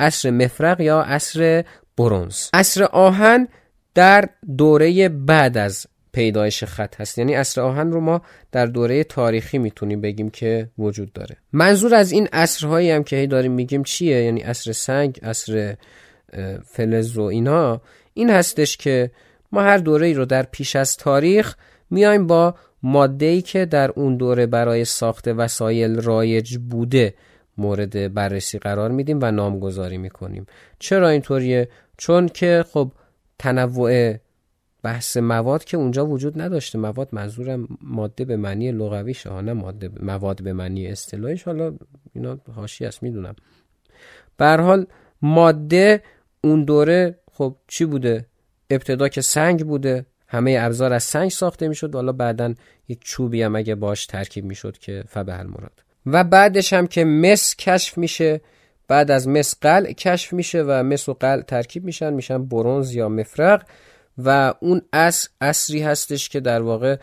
عصر 0.00 0.30
مفرق 0.30 0.80
یا 0.80 1.00
عصر 1.00 1.64
برونز 1.98 2.48
عصر 2.52 2.84
آهن 2.84 3.48
در 3.94 4.28
دوره 4.56 5.08
بعد 5.08 5.58
از 5.58 5.86
پیدایش 6.12 6.64
خط 6.64 7.00
هست. 7.00 7.18
یعنی 7.18 7.34
عصر 7.34 7.60
آهن 7.60 7.92
رو 7.92 8.00
ما 8.00 8.22
در 8.52 8.66
دوره 8.66 9.04
تاریخی 9.04 9.58
می‌تونیم 9.58 10.00
بگیم 10.00 10.30
که 10.30 10.70
وجود 10.78 11.12
داره. 11.12 11.36
منظور 11.52 11.94
از 11.94 12.12
این 12.12 12.28
عصرهایی 12.32 12.90
هم 12.90 13.04
که 13.04 13.16
هی 13.16 13.26
داریم 13.26 13.52
میگیم 13.52 13.82
چیه؟ 13.82 14.22
یعنی 14.22 14.40
عصر 14.40 14.72
سنگ 14.72 15.20
عصر 15.22 15.76
فلز 16.64 17.18
و 17.18 17.22
اینا. 17.22 17.80
این 18.14 18.30
هستش 18.30 18.76
که 18.76 19.10
ما 19.52 19.62
هر 19.62 19.78
دوره 19.78 20.06
ای 20.06 20.14
رو 20.14 20.24
در 20.24 20.42
پیش 20.42 20.76
از 20.76 20.96
تاریخ 20.96 21.54
میایم 21.90 22.26
با 22.26 22.54
ماده 22.82 23.40
که 23.40 23.64
در 23.64 23.90
اون 23.90 24.16
دوره 24.16 24.46
برای 24.46 24.84
ساخت 24.84 25.28
وسایل 25.28 26.00
رایج 26.00 26.56
بوده. 26.56 27.14
مورد 27.58 28.14
بررسی 28.14 28.58
قرار 28.58 28.90
میدیم 28.90 29.18
و 29.22 29.30
نامگذاری 29.30 29.98
می‌کنیم. 29.98 30.46
چرا 30.78 31.08
اینطوریه؟ 31.08 31.68
چون 31.96 32.28
که 32.28 32.64
خب 32.72 32.92
تنوع 33.38 34.14
بحث 34.82 35.16
مواد 35.16 35.64
که 35.64 35.76
اونجا 35.76 36.06
وجود 36.06 36.40
نداشته. 36.40 36.78
مواد 36.78 37.08
منظورم 37.12 37.68
ماده 37.80 38.24
به 38.24 38.36
معنی 38.36 38.72
لغویش 38.72 39.26
ها 39.26 39.40
نه 39.40 39.52
ماده 39.52 39.90
مواد 40.00 40.42
به 40.42 40.52
معنی 40.52 40.86
اصطلاحیش. 40.86 41.42
حالا 41.42 41.74
اینا 42.14 42.38
هاشی 42.56 42.84
است 42.86 43.02
می‌دونم. 43.02 43.34
به 44.36 44.46
حال 44.46 44.86
ماده 45.22 46.02
اون 46.44 46.64
دوره 46.64 47.18
خب 47.32 47.56
چی 47.68 47.84
بوده؟ 47.84 48.26
ابتدا 48.70 49.08
که 49.08 49.20
سنگ 49.20 49.66
بوده. 49.66 50.06
همه 50.26 50.56
ابزار 50.60 50.92
از 50.92 51.02
سنگ 51.02 51.30
ساخته 51.30 51.68
می‌شد. 51.68 51.94
حالا 51.94 52.12
بعدا 52.12 52.54
یک 52.88 53.00
چوبی 53.04 53.42
هم 53.42 53.56
اگه 53.56 53.74
باش 53.74 54.06
ترکیب 54.06 54.44
می‌شد 54.44 54.78
که 54.78 55.04
فبه 55.08 55.42
مراد 55.42 55.87
و 56.12 56.24
بعدش 56.24 56.72
هم 56.72 56.86
که 56.86 57.04
مس 57.04 57.56
کشف 57.56 57.98
میشه 57.98 58.40
بعد 58.88 59.10
از 59.10 59.28
مس 59.28 59.54
قل 59.60 59.92
کشف 59.92 60.32
میشه 60.32 60.62
و 60.62 60.82
مس 60.82 61.08
و 61.08 61.14
قل 61.14 61.40
ترکیب 61.40 61.84
میشن 61.84 62.12
میشن 62.12 62.44
برونز 62.44 62.94
یا 62.94 63.08
مفرق 63.08 63.62
و 64.18 64.54
اون 64.60 64.82
اصر 64.92 65.28
اصری 65.40 65.82
هستش 65.82 66.28
که 66.28 66.40
در 66.40 66.62
واقع 66.62 66.96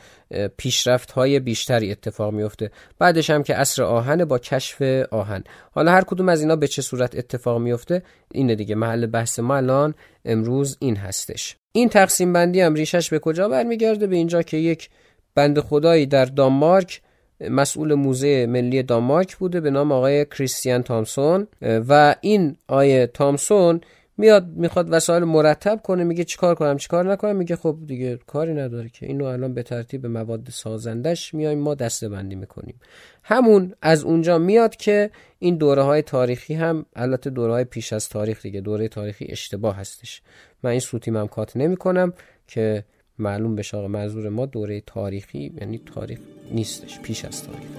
پیشرفت 0.58 1.12
های 1.12 1.40
بیشتری 1.40 1.92
اتفاق 1.92 2.34
میفته. 2.34 2.72
بعدش 3.00 3.30
هم 3.30 3.44
که 3.44 3.56
اصر 3.56 3.84
آهن 3.84 4.26
با 4.26 4.40
کشف 4.40 4.82
آهن. 5.12 5.44
حالا 5.72 5.92
هر 5.92 6.02
کدوم 6.02 6.30
از 6.30 6.42
اینا 6.42 6.56
به 6.56 6.68
چه 6.68 6.82
صورت 6.82 7.16
اتفاق 7.16 7.62
میفته؟ 7.62 8.04
اینه 8.32 8.56
دیگه 8.56 8.76
محل 8.76 9.06
بحث 9.06 9.40
ما 9.40 9.56
الان 9.56 9.94
امروز 10.26 10.78
این 10.80 10.96
هستش. 10.96 11.56
این 11.72 11.90
تقسیم 11.90 12.34
بندی 12.34 12.62
هم 12.62 12.74
ریشش 12.74 13.10
به 13.10 13.20
کجا 13.20 13.50
برمیگرده؟ 13.50 14.08
به 14.08 14.16
اینجا 14.16 14.42
که 14.42 14.58
یک 14.58 14.90
بند 15.36 15.60
خدایی 15.60 16.06
در 16.06 16.26
دانمارک 16.26 17.02
مسئول 17.40 17.94
موزه 17.94 18.46
ملی 18.46 18.84
دانمارک 18.84 19.36
بوده 19.36 19.62
به 19.62 19.70
نام 19.70 19.92
آقای 19.92 20.26
کریستیان 20.26 20.84
تامسون 20.84 21.48
و 21.62 22.16
این 22.22 22.58
آقای 22.68 23.08
تامسون 23.08 23.82
میاد 24.18 24.48
می‌خواد 24.48 24.88
وسایل 24.90 25.24
مرتب 25.24 25.82
کنه 25.84 26.04
میگه 26.04 26.24
چیکار 26.24 26.56
کنم 26.56 26.78
چیکار 26.78 27.12
نکنم؟ 27.12 27.36
میگه 27.36 27.56
خب 27.56 27.78
دیگه 27.88 28.20
کاری 28.28 28.54
نداره 28.54 28.90
که. 28.90 29.06
اینو 29.06 29.26
الان 29.26 29.54
به 29.54 29.64
ترتیب 29.64 30.06
مواد 30.06 30.48
سازندش 30.50 31.34
میایم 31.34 31.60
ما 31.60 31.76
دسته 31.76 32.10
بندی 32.10 32.36
می‌کنیم. 32.36 32.76
همون 33.24 33.74
از 33.82 34.04
اونجا 34.04 34.38
میاد 34.38 34.76
که 34.76 35.12
این 35.40 35.56
دوره 35.58 35.82
های 35.82 36.02
تاریخی 36.02 36.54
هم 36.54 36.86
البته 36.96 37.30
دوره 37.30 37.54
های 37.54 37.64
پیش 37.64 37.94
از 37.94 38.10
تاریخ 38.10 38.42
دیگه 38.42 38.62
دوره 38.62 38.88
تاریخی 38.88 39.26
اشتباه 39.30 39.76
هستش. 39.76 40.22
من 40.64 40.70
این 40.70 40.80
سوتی 40.80 41.12
ممکات 41.12 41.58
نمی 41.58 41.78
کنم 41.78 42.14
که 42.48 42.84
معلوم 43.20 43.56
بشه 43.56 43.78
آقا 43.78 43.88
منظور 43.88 44.30
ما 44.30 44.46
دوره 44.46 44.82
تاریخی 44.82 45.52
یعنی 45.62 45.82
تاریخ 45.94 46.20
نیستش 46.52 47.00
پیش 47.00 47.26
از 47.26 47.44
تاریخ. 47.44 47.70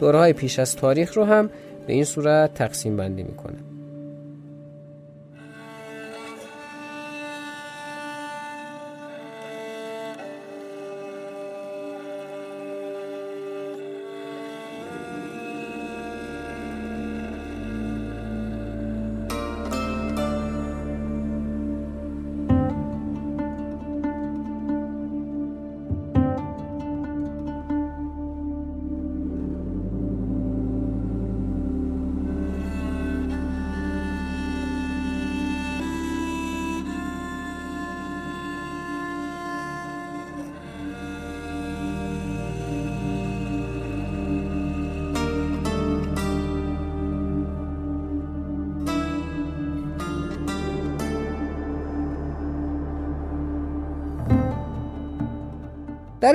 دوره 0.00 0.18
های 0.18 0.32
پیش 0.32 0.58
از 0.58 0.76
تاریخ 0.76 1.16
رو 1.16 1.24
هم 1.24 1.50
به 1.86 1.92
این 1.92 2.04
صورت 2.04 2.54
تقسیم 2.54 2.96
بندی 2.96 3.22
می‌کنم 3.22 3.69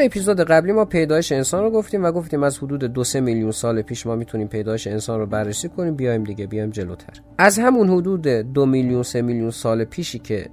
اپیزود 0.05 0.41
قبلی 0.41 0.71
ما 0.71 0.85
پیدایش 0.85 1.31
انسان 1.31 1.63
رو 1.63 1.69
گفتیم 1.69 2.03
و 2.03 2.11
گفتیم 2.11 2.43
از 2.43 2.57
حدود 2.57 2.83
دو 2.83 3.03
سه 3.03 3.19
میلیون 3.19 3.51
سال 3.51 3.81
پیش 3.81 4.05
ما 4.05 4.15
می‌تونیم 4.15 4.47
پیدایش 4.47 4.87
انسان 4.87 5.19
رو 5.19 5.25
بررسی 5.25 5.69
کنیم. 5.69 5.95
بیایم 5.95 6.23
دیگه 6.23 6.47
بیایم 6.47 6.69
جلوتر. 6.69 7.21
از 7.37 7.59
همون 7.59 7.89
حدود 7.89 8.27
دو 8.27 8.65
میلیون 8.65 9.03
سه 9.03 9.21
میلیون 9.21 9.51
سال 9.51 9.83
پیشی 9.83 10.19
که 10.19 10.49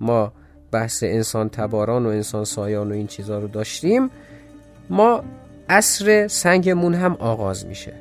ما 0.00 0.32
بحث 0.70 1.02
انسان 1.02 1.48
تباران 1.48 2.06
و 2.06 2.08
انسان 2.08 2.44
سایان 2.44 2.90
و 2.90 2.94
این 2.94 3.06
چیزها 3.06 3.38
رو 3.38 3.48
داشتیم 3.48 4.10
ما 4.90 5.24
عصر 5.68 6.28
سنگمون 6.28 6.94
هم 6.94 7.16
آغاز 7.18 7.66
میشه. 7.66 7.92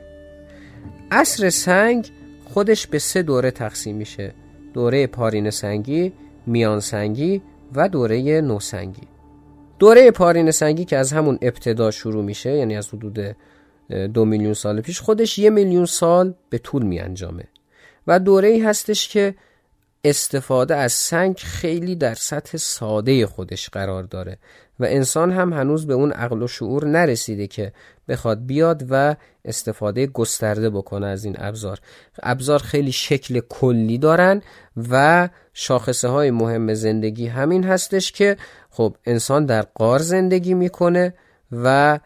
عصر 1.12 1.50
سنگ 1.50 2.12
خودش 2.46 2.88
به 2.88 3.00
سه 3.00 3.22
دوره 3.22 3.52
تقسیم 3.52 3.96
میشه. 3.96 4.34
دوره 4.74 5.08
پارین 5.08 5.50
سنگی 5.50 6.14
میان 6.46 6.80
سنگی 6.80 7.42
و 7.76 7.90
دوره 7.90 8.42
نوسنگی. 8.42 9.08
دوره 9.82 10.12
پارین 10.12 10.52
سنگی 10.52 10.86
که 10.86 10.98
از 10.98 11.14
همون 11.14 11.40
ابتدا 11.42 11.92
شروع 11.92 12.24
میشه 12.24 12.50
یعنی 12.52 12.78
از 12.78 12.90
حدود 12.90 13.36
دو 14.14 14.26
میلیون 14.26 14.54
سال 14.54 14.82
پیش 14.82 15.00
خودش 15.00 15.40
یه 15.40 15.50
میلیون 15.50 15.86
سال 15.86 16.34
به 16.50 16.58
طول 16.58 16.84
می 16.84 17.00
انجامه 17.00 17.44
و 18.08 18.20
دوره 18.20 18.48
ای 18.48 18.60
هستش 18.60 19.08
که 19.08 19.36
استفاده 20.04 20.76
از 20.76 20.92
سنگ 20.94 21.38
خیلی 21.38 21.96
در 21.96 22.14
سطح 22.14 22.58
ساده 22.58 23.26
خودش 23.26 23.70
قرار 23.70 24.04
داره 24.04 24.38
و 24.80 24.86
انسان 24.86 25.32
هم 25.32 25.54
هنوز 25.54 25.88
به 25.88 25.94
اون 25.94 26.12
عقل 26.12 26.42
و 26.42 26.48
شعور 26.48 26.86
نرسیده 26.86 27.48
که 27.48 27.74
بخواد 28.08 28.46
بیاد 28.46 28.86
و 28.90 29.16
استفاده 29.46 30.08
گسترده 30.08 30.70
بکنه 30.70 31.08
از 31.08 31.26
این 31.26 31.36
ابزار. 31.40 31.80
ابزار 32.24 32.60
خیلی 32.60 32.92
شکل 32.92 33.40
کلی 33.50 33.98
دارن 33.98 34.42
و 34.90 35.30
شاخصه 35.54 36.08
های 36.08 36.32
مهم 36.32 36.74
زندگی 36.74 37.28
همین 37.28 37.64
هستش 37.64 38.12
که 38.12 38.38
خب 38.72 38.96
انسان 39.06 39.46
در 39.46 39.62
قار 39.62 40.00
زندگی 40.00 40.54
می‌کنه 40.54 41.14
و 41.52 42.00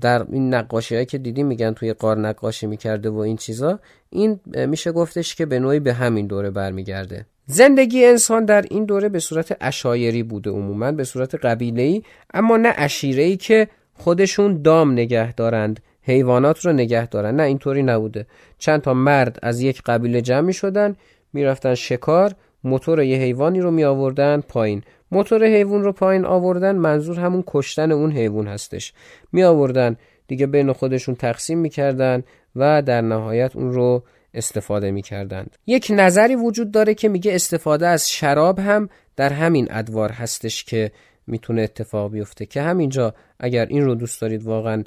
در 0.00 0.26
این 0.32 0.54
نقاشی 0.54 0.94
هایی 0.94 1.06
که 1.06 1.18
دیدیم 1.18 1.46
میگن 1.46 1.72
توی 1.72 1.92
قار 1.92 2.18
نقاشی 2.18 2.66
می‌کرده 2.66 3.10
و 3.10 3.18
این 3.18 3.36
چیزا 3.36 3.80
این 4.10 4.40
میشه 4.46 4.92
گفتش 4.92 5.34
که 5.34 5.46
به 5.46 5.58
نوعی 5.58 5.80
به 5.80 5.92
همین 5.92 6.26
دوره 6.26 6.50
برمیگرده. 6.50 7.26
زندگی 7.46 8.04
انسان 8.04 8.44
در 8.44 8.64
این 8.70 8.84
دوره 8.84 9.08
به 9.08 9.18
صورت 9.18 9.56
اشایری 9.60 10.22
بوده 10.22 10.50
عموما 10.50 10.92
به 10.92 11.04
صورت 11.04 11.34
قبیله‌ای 11.34 12.02
اما 12.34 12.56
نه 12.56 12.74
اشیره‌ای 12.76 13.36
که 13.36 13.68
خودشون 13.94 14.62
دام 14.62 14.92
نگه 14.92 15.32
دارند 15.32 15.80
حیوانات 16.02 16.64
رو 16.66 16.72
نگه 16.72 17.06
دارن 17.06 17.36
نه 17.36 17.42
اینطوری 17.42 17.82
نبوده. 17.82 18.26
چند 18.58 18.80
تا 18.80 18.94
مرد 18.94 19.38
از 19.42 19.60
یک 19.60 19.82
قبیله 19.82 20.22
جمع 20.22 20.40
می 20.40 20.52
شدن 20.52 20.96
می‌رفتن 21.32 21.74
شکار 21.74 22.34
موتور 22.64 23.02
یه 23.02 23.18
حیوانی 23.18 23.60
رو 23.60 23.70
می 23.70 23.84
آوردن 23.84 24.40
پایین. 24.40 24.82
موتور 25.10 25.44
حیوان 25.44 25.82
رو 25.82 25.92
پایین 25.92 26.24
آوردن 26.24 26.76
منظور 26.76 27.20
همون 27.20 27.44
کشتن 27.46 27.92
اون 27.92 28.12
حیوان 28.12 28.46
هستش. 28.46 28.92
می 29.32 29.42
آوردن 29.42 29.96
دیگه 30.26 30.46
بین 30.46 30.72
خودشون 30.72 31.14
تقسیم 31.14 31.58
می‌کردن 31.58 32.22
و 32.56 32.82
در 32.82 33.00
نهایت 33.00 33.56
اون 33.56 33.72
رو 33.72 34.02
استفاده 34.34 34.90
می‌کردند 34.90 35.56
یک 35.66 35.92
نظری 35.94 36.36
وجود 36.36 36.70
داره 36.70 36.94
که 36.94 37.08
میگه 37.08 37.34
استفاده 37.34 37.86
از 37.86 38.10
شراب 38.10 38.58
هم 38.58 38.88
در 39.16 39.32
همین 39.32 39.68
ادوار 39.70 40.12
هستش 40.12 40.64
که 40.64 40.92
می‌تونه 41.26 41.62
اتفاق 41.62 42.12
بیفته. 42.12 42.46
که 42.46 42.62
همینجا 42.62 43.14
اگر 43.40 43.66
این 43.66 43.84
رو 43.84 43.94
دوست 43.94 44.20
دارید 44.20 44.42
واقعا 44.42 44.84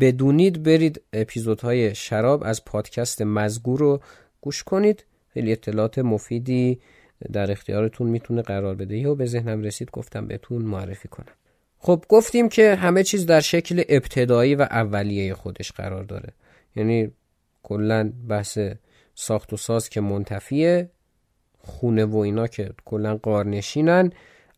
بدونید 0.00 0.62
برید 0.62 1.00
اپیزودهای 1.12 1.94
شراب 1.94 2.42
از 2.44 2.64
پادکست 2.64 3.22
مزگور 3.22 3.78
رو 3.78 4.00
گوش 4.40 4.62
کنید. 4.62 5.04
خیلی 5.34 5.52
اطلاعات 5.52 5.98
مفیدی 5.98 6.80
در 7.32 7.50
اختیارتون 7.50 8.06
می‌تونه 8.06 8.42
قرار 8.42 8.74
بده. 8.74 9.08
و 9.08 9.14
به 9.14 9.26
ذهنم 9.26 9.62
رسید 9.62 9.90
گفتم 9.90 10.26
بهتون 10.26 10.62
معرفی 10.62 11.08
کنم. 11.08 11.32
خب 11.78 12.04
گفتیم 12.08 12.48
که 12.48 12.74
همه 12.74 13.02
چیز 13.02 13.26
در 13.26 13.40
شکل 13.40 13.82
ابتدایی 13.88 14.54
و 14.54 14.62
اولیه 14.62 15.34
خودش 15.34 15.72
قرار 15.72 16.04
داره. 16.04 16.28
یعنی 16.76 17.12
کلا 17.62 18.12
بحث 18.28 18.58
ساخت 19.14 19.52
و 19.52 19.56
ساز 19.56 19.88
که 19.88 20.00
منتفیه 20.00 20.90
خونه 21.58 22.04
و 22.04 22.16
اینا 22.16 22.46
که 22.46 22.70
کلا 22.84 23.16
قارنشینن. 23.16 24.12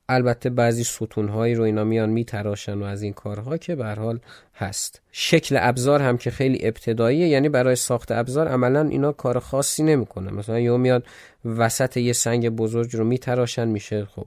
البته 0.09 0.51
بعضی 0.51 0.85
ستونهایی 0.85 1.55
رو 1.55 1.65
اینا 1.65 1.85
میان 1.85 2.11
میتراشن 2.11 2.79
و 2.79 2.85
از 2.85 3.03
این 3.03 3.13
کارها 3.13 3.57
که 3.57 3.75
به 3.75 3.87
حال 3.87 4.21
هست. 4.55 5.01
شکل 5.13 5.57
ابزار 5.61 6.03
هم 6.03 6.17
که 6.17 6.31
خیلی 6.31 6.67
ابتداییه 6.67 7.29
یعنی 7.29 7.49
برای 7.49 7.77
ساخت 7.77 8.13
ابزار 8.13 8.49
عملا 8.49 8.89
اینا 8.89 9.13
کار 9.13 9.39
خاصی 9.39 9.83
نمی‌کنه 9.83 10.31
مثلا 10.31 10.61
یه 10.61 10.77
میاد 10.77 11.07
وسط 11.45 11.97
یه 11.97 12.13
سنگ 12.13 12.49
بزرگ 12.49 12.97
رو 12.97 13.05
میتراشن 13.05 13.69
میشه 13.69 14.05
خب 14.05 14.27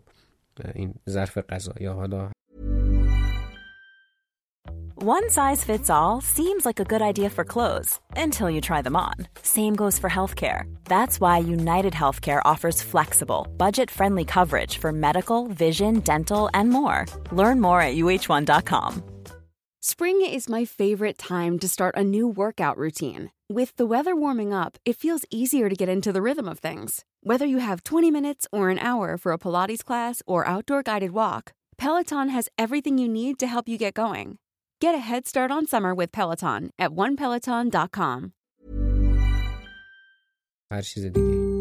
این 0.76 0.94
ظرف 1.10 1.38
غذا. 1.38 1.74
یا 1.80 1.94
حالا 1.94 2.30
One 5.00 5.30
size 5.30 5.64
fits 5.64 5.92
all 5.92 6.22
seems 6.22 6.66
like 6.66 6.80
a 6.80 6.84
good 6.84 7.04
idea 7.04 7.30
for 7.30 7.44
clothes 7.44 8.00
until 8.16 8.50
you 8.50 8.60
try 8.60 8.82
them 8.82 8.96
on. 8.96 9.14
Same 9.44 9.76
goes 9.76 10.00
for 10.00 10.10
healthcare. 10.10 10.64
That's 10.86 11.22
why 11.22 11.38
United 11.38 11.94
Healthcare 11.94 12.42
offers 12.44 12.82
flexible, 12.82 13.46
budget 13.58 13.92
friendly 13.92 14.26
coverage 14.26 14.80
for 14.80 14.92
medical, 14.92 15.50
vision, 15.50 16.00
dental, 16.00 16.50
and 16.52 16.72
more. 16.72 17.06
Learn 17.32 17.62
more 17.62 17.80
at 17.80 17.96
uh1.com. 17.96 19.04
Spring 19.82 20.26
is 20.26 20.50
my 20.50 20.66
favorite 20.66 21.20
time 21.20 21.60
to 21.60 21.68
start 21.68 21.96
a 21.96 22.04
new 22.04 22.28
workout 22.28 22.76
routine. 22.76 23.30
With 23.48 23.76
the 23.76 23.86
weather 23.86 24.16
warming 24.16 24.52
up, 24.52 24.80
it 24.84 24.96
feels 24.96 25.26
easier 25.30 25.70
to 25.70 25.76
get 25.76 25.90
into 25.90 26.12
the 26.12 26.24
rhythm 26.24 26.48
of 26.48 26.58
things. 26.58 27.06
Whether 27.22 27.46
you 27.46 27.60
have 27.60 27.84
20 27.84 28.10
minutes 28.10 28.48
or 28.52 28.72
an 28.72 28.80
hour 28.80 29.16
for 29.16 29.32
a 29.32 29.38
Pilates 29.38 29.86
class 29.86 30.24
or 30.26 30.48
outdoor 30.48 30.82
guided 30.82 31.12
walk, 31.12 31.52
Peloton 31.78 32.30
has 32.30 32.50
everything 32.58 32.98
you 32.98 33.08
need 33.08 33.38
to 33.38 33.46
help 33.46 33.70
you 33.70 33.78
get 33.78 33.94
going. 33.94 34.40
Get 34.80 34.94
a 34.94 35.00
head 35.00 35.28
start 35.28 35.50
on 35.52 35.66
summer 35.66 35.96
with 35.96 36.12
Peloton 36.12 36.70
at 36.78 36.92
onepeloton.com. 36.92 38.32
Her 40.70 40.82
şeyde 40.82 41.16
değil. 41.16 41.57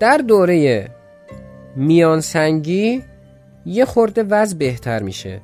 در 0.00 0.16
دوره 0.16 0.88
میانسنگی 1.76 3.02
یه 3.66 3.84
خورده 3.84 4.22
وضع 4.22 4.56
بهتر 4.56 5.02
میشه. 5.02 5.40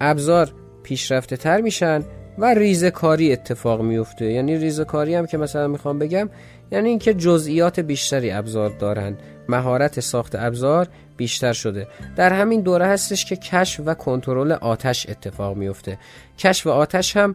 ابزار 0.00 0.52
پیشرفته 0.82 1.36
تر 1.36 1.60
میشن 1.60 2.02
و 2.38 2.54
ریزه 2.54 2.90
کاری 2.90 3.32
اتفاق 3.32 3.82
میفته. 3.82 4.24
یعنی 4.24 4.56
ریزه 4.56 4.84
کاری 4.84 5.14
هم 5.14 5.26
که 5.26 5.38
مثلا 5.38 5.68
می‌خوام 5.68 5.98
بگم 5.98 6.30
یعنی 6.72 6.88
اینکه 6.88 7.14
جزئیات 7.14 7.80
بیشتری 7.80 8.30
ابزار 8.30 8.70
دارن. 8.78 9.16
مهارت 9.48 10.00
ساخت 10.00 10.34
ابزار 10.34 10.88
بیشتر 11.16 11.52
شده. 11.52 11.86
در 12.16 12.32
همین 12.32 12.60
دوره 12.60 12.86
هستش 12.86 13.24
که 13.24 13.36
کشف 13.36 13.80
و 13.86 13.94
کنترل 13.94 14.52
آتش 14.52 15.08
اتفاق 15.08 15.56
میفته. 15.56 15.98
کشف 16.38 16.66
آتش 16.66 17.16
هم 17.16 17.34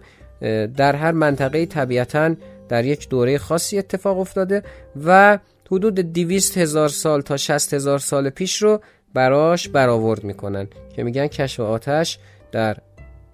در 0.78 0.96
هر 0.96 1.12
منطقه 1.12 1.66
طبیعتا 1.66 2.36
در 2.70 2.86
یک 2.86 3.10
دوره 3.10 3.38
خاصی 3.38 3.78
اتفاق 3.78 4.20
افتاده 4.20 4.64
و 5.06 5.40
حدود 5.72 6.14
دیویست 6.14 6.58
هزار 6.58 6.90
سال 6.90 7.22
تا 7.22 7.38
شست 7.38 7.74
هزار 7.74 8.00
سال 8.00 8.30
پیش 8.30 8.62
رو 8.62 8.82
براش 9.14 9.68
برآورد 9.68 10.24
می‌کنن 10.24 10.68
که 10.96 11.04
میگن 11.04 11.28
کشف 11.28 11.60
آتش 11.60 12.20
در 12.52 12.78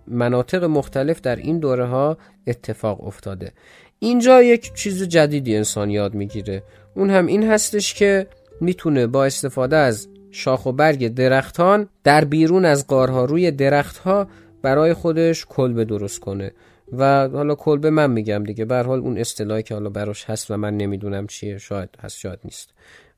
مناطق 0.08 0.64
مختلف 0.64 1.22
در 1.22 1.36
این 1.36 1.60
دوره 1.60 1.86
ها 1.86 2.18
اتفاق 2.48 3.08
افتاده. 3.08 3.52
اینجا 4.00 4.42
یک 4.42 4.74
چیز 4.74 5.04
جدیدی 5.04 5.56
انسان 5.56 5.90
یاد 5.90 6.14
می‌گیره. 6.14 6.64
اون 6.96 7.10
هم 7.10 7.26
این 7.26 7.44
هستش 7.44 7.94
که 7.94 8.28
می‌تونه 8.62 9.08
با 9.08 9.26
استفاده 9.26 9.78
از 9.78 10.08
شاخ 10.32 10.66
و 10.66 10.72
برگ 10.72 11.08
درختان 11.08 11.90
در 12.04 12.26
بیرون 12.26 12.66
از 12.66 12.88
قارها 12.88 13.26
روی 13.26 13.52
درختها 13.52 14.28
برای 14.62 14.94
خودش 14.94 15.46
کلبه 15.46 15.86
درست 15.86 16.20
کنه. 16.20 16.52
و 16.92 17.28
حالا 17.28 17.56
کلبه 17.56 17.90
من 17.90 18.12
میگم 18.12 18.44
دیگه. 18.44 18.66
بر 18.66 18.84
حال 18.84 19.00
اون 19.00 19.18
اصطلاحی 19.18 19.64
که 19.64 19.74
حالا 19.74 19.90
براش 19.90 20.26
هست 20.26 20.52
و 20.52 20.58
من 20.58 20.78
نمی‌دونم 20.78 21.28
چیه 21.28 21.58
شاید 21.58 21.90
هست 22.04 22.18
شاید 22.18 22.40
نیست. 22.44 22.70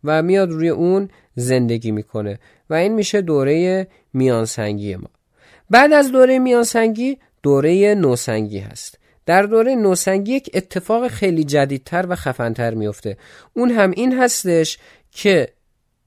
و 0.04 0.22
میاد 0.22 0.52
روی 0.52 0.70
اون 0.70 1.10
زندگی 1.36 1.92
می‌کنه. 1.92 2.40
و 2.70 2.74
این 2.74 2.94
میشه 2.94 3.22
دوره 3.22 3.88
میانسنگی 4.14 4.96
ما. 4.96 5.10
بعد 5.70 5.94
از 5.94 6.12
دوره 6.12 6.40
میانسنگی 6.40 7.18
دوره 7.44 7.96
نوسنگی 7.96 8.60
هست. 8.60 9.00
در 9.26 9.44
دوره 9.44 9.76
نوسنگی 9.76 10.34
یک 10.34 10.50
اتفاق 10.54 11.08
خیلی 11.08 11.44
جدیدتر 11.44 12.06
و 12.10 12.16
خفنتر 12.16 12.74
میفته. 12.74 13.18
اون 13.54 13.72
هم 13.72 13.92
این 13.92 14.20
هستش 14.20 14.78
که 15.12 15.48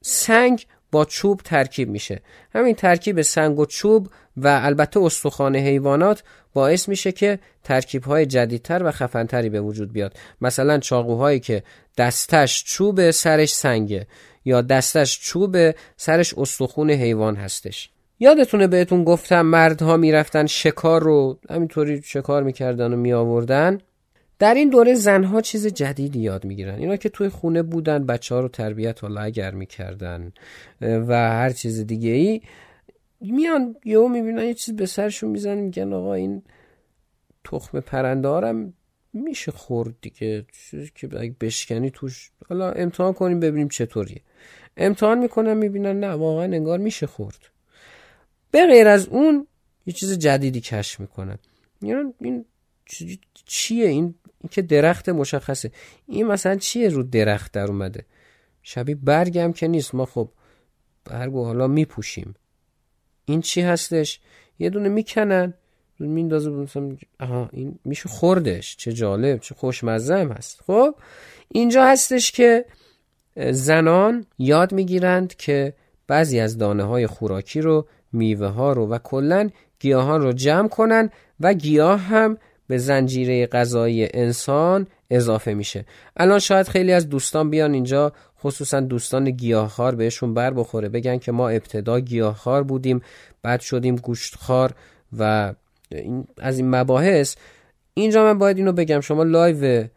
سنگ 0.01 0.65
با 0.91 1.05
چوب 1.05 1.41
ترکیب 1.45 1.89
میشه. 1.89 2.21
همین 2.53 2.75
ترکیب 2.75 3.21
سنگ 3.21 3.59
و 3.59 3.65
چوب 3.65 4.09
و 4.37 4.59
البته 4.63 4.99
استخوان 4.99 5.55
حیوانات 5.55 6.23
باعث 6.53 6.89
میشه 6.89 7.11
که 7.11 7.39
ترکیب 7.63 8.03
های 8.03 8.25
جدیدتر 8.25 8.83
و 8.83 8.91
خفنتری 8.91 9.49
به 9.49 9.61
وجود 9.61 9.93
بیاد. 9.93 10.17
مثلا 10.41 10.77
چاقوهایی 10.77 11.39
که 11.39 11.63
دستش 11.97 12.63
چوب 12.63 13.11
سرش 13.11 13.53
سنگه 13.53 14.07
یا 14.45 14.61
دستش 14.61 15.19
چوب 15.19 15.57
سرش 15.97 16.33
استخون 16.37 16.89
حیوان 16.91 17.35
هستش. 17.35 17.89
یادتونه 18.19 18.67
بهتون 18.67 19.03
گفتم 19.03 19.41
مردها 19.41 19.97
می‌رفتن 19.97 20.45
شکار 20.45 21.03
رو 21.03 21.39
همینطوری 21.49 22.01
شکار 22.01 22.43
می‌کردن 22.43 22.93
و 22.93 22.95
میآوردن. 22.95 23.77
در 24.39 24.53
این 24.53 24.69
دوره 24.69 24.93
زنها 24.93 25.41
چیز 25.41 25.67
جدیدی 25.67 26.19
یاد 26.19 26.45
می‌گیرن. 26.45 26.79
اینا 26.79 26.95
که 26.95 27.09
توی 27.09 27.29
خونه 27.29 27.63
بودن 27.63 28.05
بچه 28.05 28.35
ها 28.35 28.41
رو 28.41 28.47
تربیت 28.47 29.03
و 29.03 29.19
اگر 29.19 29.51
می‌کردن 29.51 30.31
و 30.81 31.13
هر 31.13 31.49
چیز 31.49 31.87
دیگه 31.87 32.09
ای 32.09 32.41
میان 33.21 33.75
یهو 33.85 34.07
می‌بینن 34.07 34.43
یه 34.43 34.53
چیز 34.53 34.75
به 34.75 34.85
سرشون 34.85 35.29
می‌زنن 35.29 35.57
میگن 35.57 35.93
آقا 35.93 36.13
این 36.13 36.43
تخم 37.43 37.79
پرنده 37.79 38.27
هارم 38.27 38.73
میشه 39.13 39.51
خورد 39.51 39.95
دیگه. 40.01 40.45
چیزی 40.51 40.91
که 40.95 41.07
بشکنی 41.39 41.91
توش 41.91 42.31
حالا 42.49 42.71
امتحان 42.71 43.13
کنیم 43.13 43.39
ببینیم 43.39 43.67
چطوریه. 43.67 44.21
امتحان 44.77 45.17
می‌کنن 45.17 45.53
می‌بینن 45.53 45.99
نه 45.99 46.07
واقعا 46.07 46.43
انگار 46.43 46.79
میشه 46.79 47.07
خورد. 47.07 47.39
به 48.51 48.67
غیر 48.67 48.87
از 48.87 49.07
اون 49.07 49.47
یه 49.85 49.93
چیز 49.93 50.17
جدیدی 50.19 50.61
کشف 50.61 50.99
می‌کنن. 50.99 51.37
یعنی 51.81 52.13
این 52.19 52.45
چیه؟ 53.45 53.87
این, 53.87 54.15
این 54.41 54.49
که 54.51 54.61
درخت 54.61 55.09
مشخصه. 55.09 55.71
این 56.07 56.27
مثلا 56.27 56.55
چیه 56.55 56.89
رو 56.89 57.03
درخت 57.03 57.51
در 57.51 57.67
اومده؟ 57.67 58.05
شبیه 58.63 58.95
برگم 58.95 59.53
که 59.53 59.67
نیست. 59.67 59.95
ما 59.95 60.05
خب 60.05 60.29
برگو 61.05 61.45
حالا 61.45 61.67
میپوشیم. 61.67 62.35
این 63.27 63.41
چی 63.41 63.61
هستش؟ 63.61 64.19
یه 64.59 64.69
دونه 64.69 64.89
می‌کنن 64.89 65.53
میندازه 65.99 66.49
مثلا 66.49 66.97
آها 67.19 67.49
این 67.53 67.79
میشه 67.85 68.09
خوردش. 68.09 68.77
چه 68.77 68.93
جالب 68.93 69.39
چه 69.39 69.55
خوشمزه 69.55 70.15
هم 70.17 70.31
هست. 70.31 70.61
خب 70.67 70.95
اینجا 71.47 71.85
هستش 71.85 72.31
که 72.31 72.65
زنان 73.51 74.25
یاد 74.39 74.73
می‌گیرند 74.73 75.35
که 75.35 75.73
بعضی 76.07 76.39
از 76.39 76.57
دانه 76.57 76.83
های 76.83 77.07
خوراکی 77.07 77.61
رو 77.61 77.87
میوه 78.13 78.47
ها 78.47 78.73
رو 78.73 78.87
و 78.87 78.97
کلا 78.97 79.49
گیاهان 79.79 80.21
رو 80.21 80.33
جمع 80.33 80.67
کنن 80.67 81.09
و 81.39 81.53
گیاه 81.53 81.99
هم 81.99 82.37
به 82.67 82.77
زنجیره 82.77 83.47
غذایی 83.47 84.07
انسان 84.13 84.87
اضافه 85.09 85.53
میشه. 85.53 85.85
الان 86.17 86.39
شاید 86.39 86.67
خیلی 86.67 86.93
از 86.93 87.09
دوستان 87.09 87.49
بیان 87.49 87.73
اینجا 87.73 88.13
خصوصا 88.41 88.79
دوستان 88.79 89.29
گیاهخوار 89.29 89.95
بهشون 89.95 90.33
بر 90.33 90.53
بخوره. 90.53 90.89
بگن 90.89 91.17
که 91.17 91.31
ما 91.31 91.49
ابتدا 91.49 91.99
گیاهخوار 91.99 92.63
بودیم 92.63 93.01
بعد 93.41 93.59
شدیم 93.59 93.95
گوشتخوار 93.95 94.73
و 95.17 95.53
از 96.37 96.57
این 96.57 96.69
مباحث. 96.69 97.35
اینجا 97.93 98.23
من 98.23 98.37
باید 98.37 98.57
اینو 98.57 98.71
بگم 98.71 98.99
شما 98.99 99.23
لایو 99.23 99.87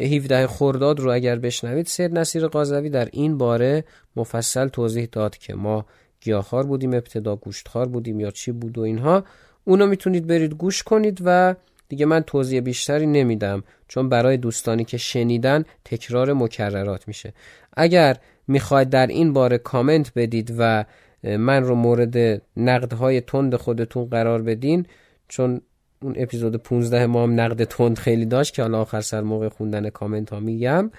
17 0.00 0.46
خرداد 0.46 1.00
رو 1.00 1.12
اگر 1.12 1.36
بشنوید 1.36 1.86
سید 1.86 2.18
نصیر 2.18 2.46
قاضوی 2.46 2.90
در 2.90 3.08
این 3.12 3.38
باره 3.38 3.84
مفصل 4.16 4.68
توضیح 4.68 5.08
داد 5.12 5.38
که 5.38 5.54
ما 5.54 5.86
گیاهخوار 6.20 6.66
بودیم 6.66 6.94
ابتدا 6.94 7.36
گوشتخوار 7.36 7.88
بودیم 7.88 8.20
یا 8.20 8.30
چی 8.30 8.52
بود 8.52 8.78
و 8.78 8.80
اینها. 8.80 9.24
اونو 9.64 9.86
می‌تونید 9.86 10.26
برید 10.26 10.54
گوش 10.54 10.82
کنید 10.82 11.18
و 11.24 11.54
دیگه 11.88 12.06
من 12.06 12.20
توضیح 12.20 12.60
بیشتری 12.60 13.06
نمیدم 13.06 13.64
چون 13.88 14.08
برای 14.08 14.36
دوستانی 14.36 14.84
که 14.84 14.96
شنیدن 14.96 15.64
تکرار 15.84 16.32
مکررات 16.32 17.08
میشه. 17.08 17.32
اگر 17.76 18.16
می‌خواید 18.48 18.90
در 18.90 19.06
این 19.06 19.32
باره 19.32 19.58
کامنت 19.58 20.12
بدید 20.16 20.54
و 20.58 20.84
من 21.22 21.62
رو 21.62 21.74
مورد 21.74 22.42
نقدهای 22.56 23.20
تند 23.20 23.56
خودتون 23.56 24.04
قرار 24.04 24.42
بدین 24.42 24.86
چون 25.28 25.60
اون 26.02 26.14
اپیزود 26.16 26.56
15 26.56 27.06
ما 27.06 27.22
هم 27.22 27.40
نقد 27.40 27.64
تند 27.64 27.98
خیلی 27.98 28.26
داشت 28.26 28.54
که 28.54 28.62
حالا 28.62 28.80
آخر 28.80 29.00
سر 29.00 29.20
موقع 29.20 29.48
خوندن 29.48 29.90
کامنت 29.90 30.30
ها 30.30 30.40
میگم. 30.40 30.90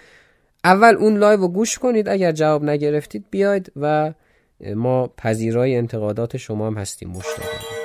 اول 0.64 0.96
اون 0.96 1.18
لایو 1.18 1.40
رو 1.40 1.48
گوش 1.48 1.78
کنید 1.78 2.10
اگر 2.10 2.32
جواب 2.32 2.64
نگرفتید 2.64 3.26
بیاید 3.32 3.72
و 3.76 4.14
ما 4.76 5.08
پذیرای 5.08 5.76
انتقادات 5.76 6.38
شما 6.38 6.68
هم 6.68 6.78
هستیم. 6.78 7.10
مشتاقم 7.10 7.77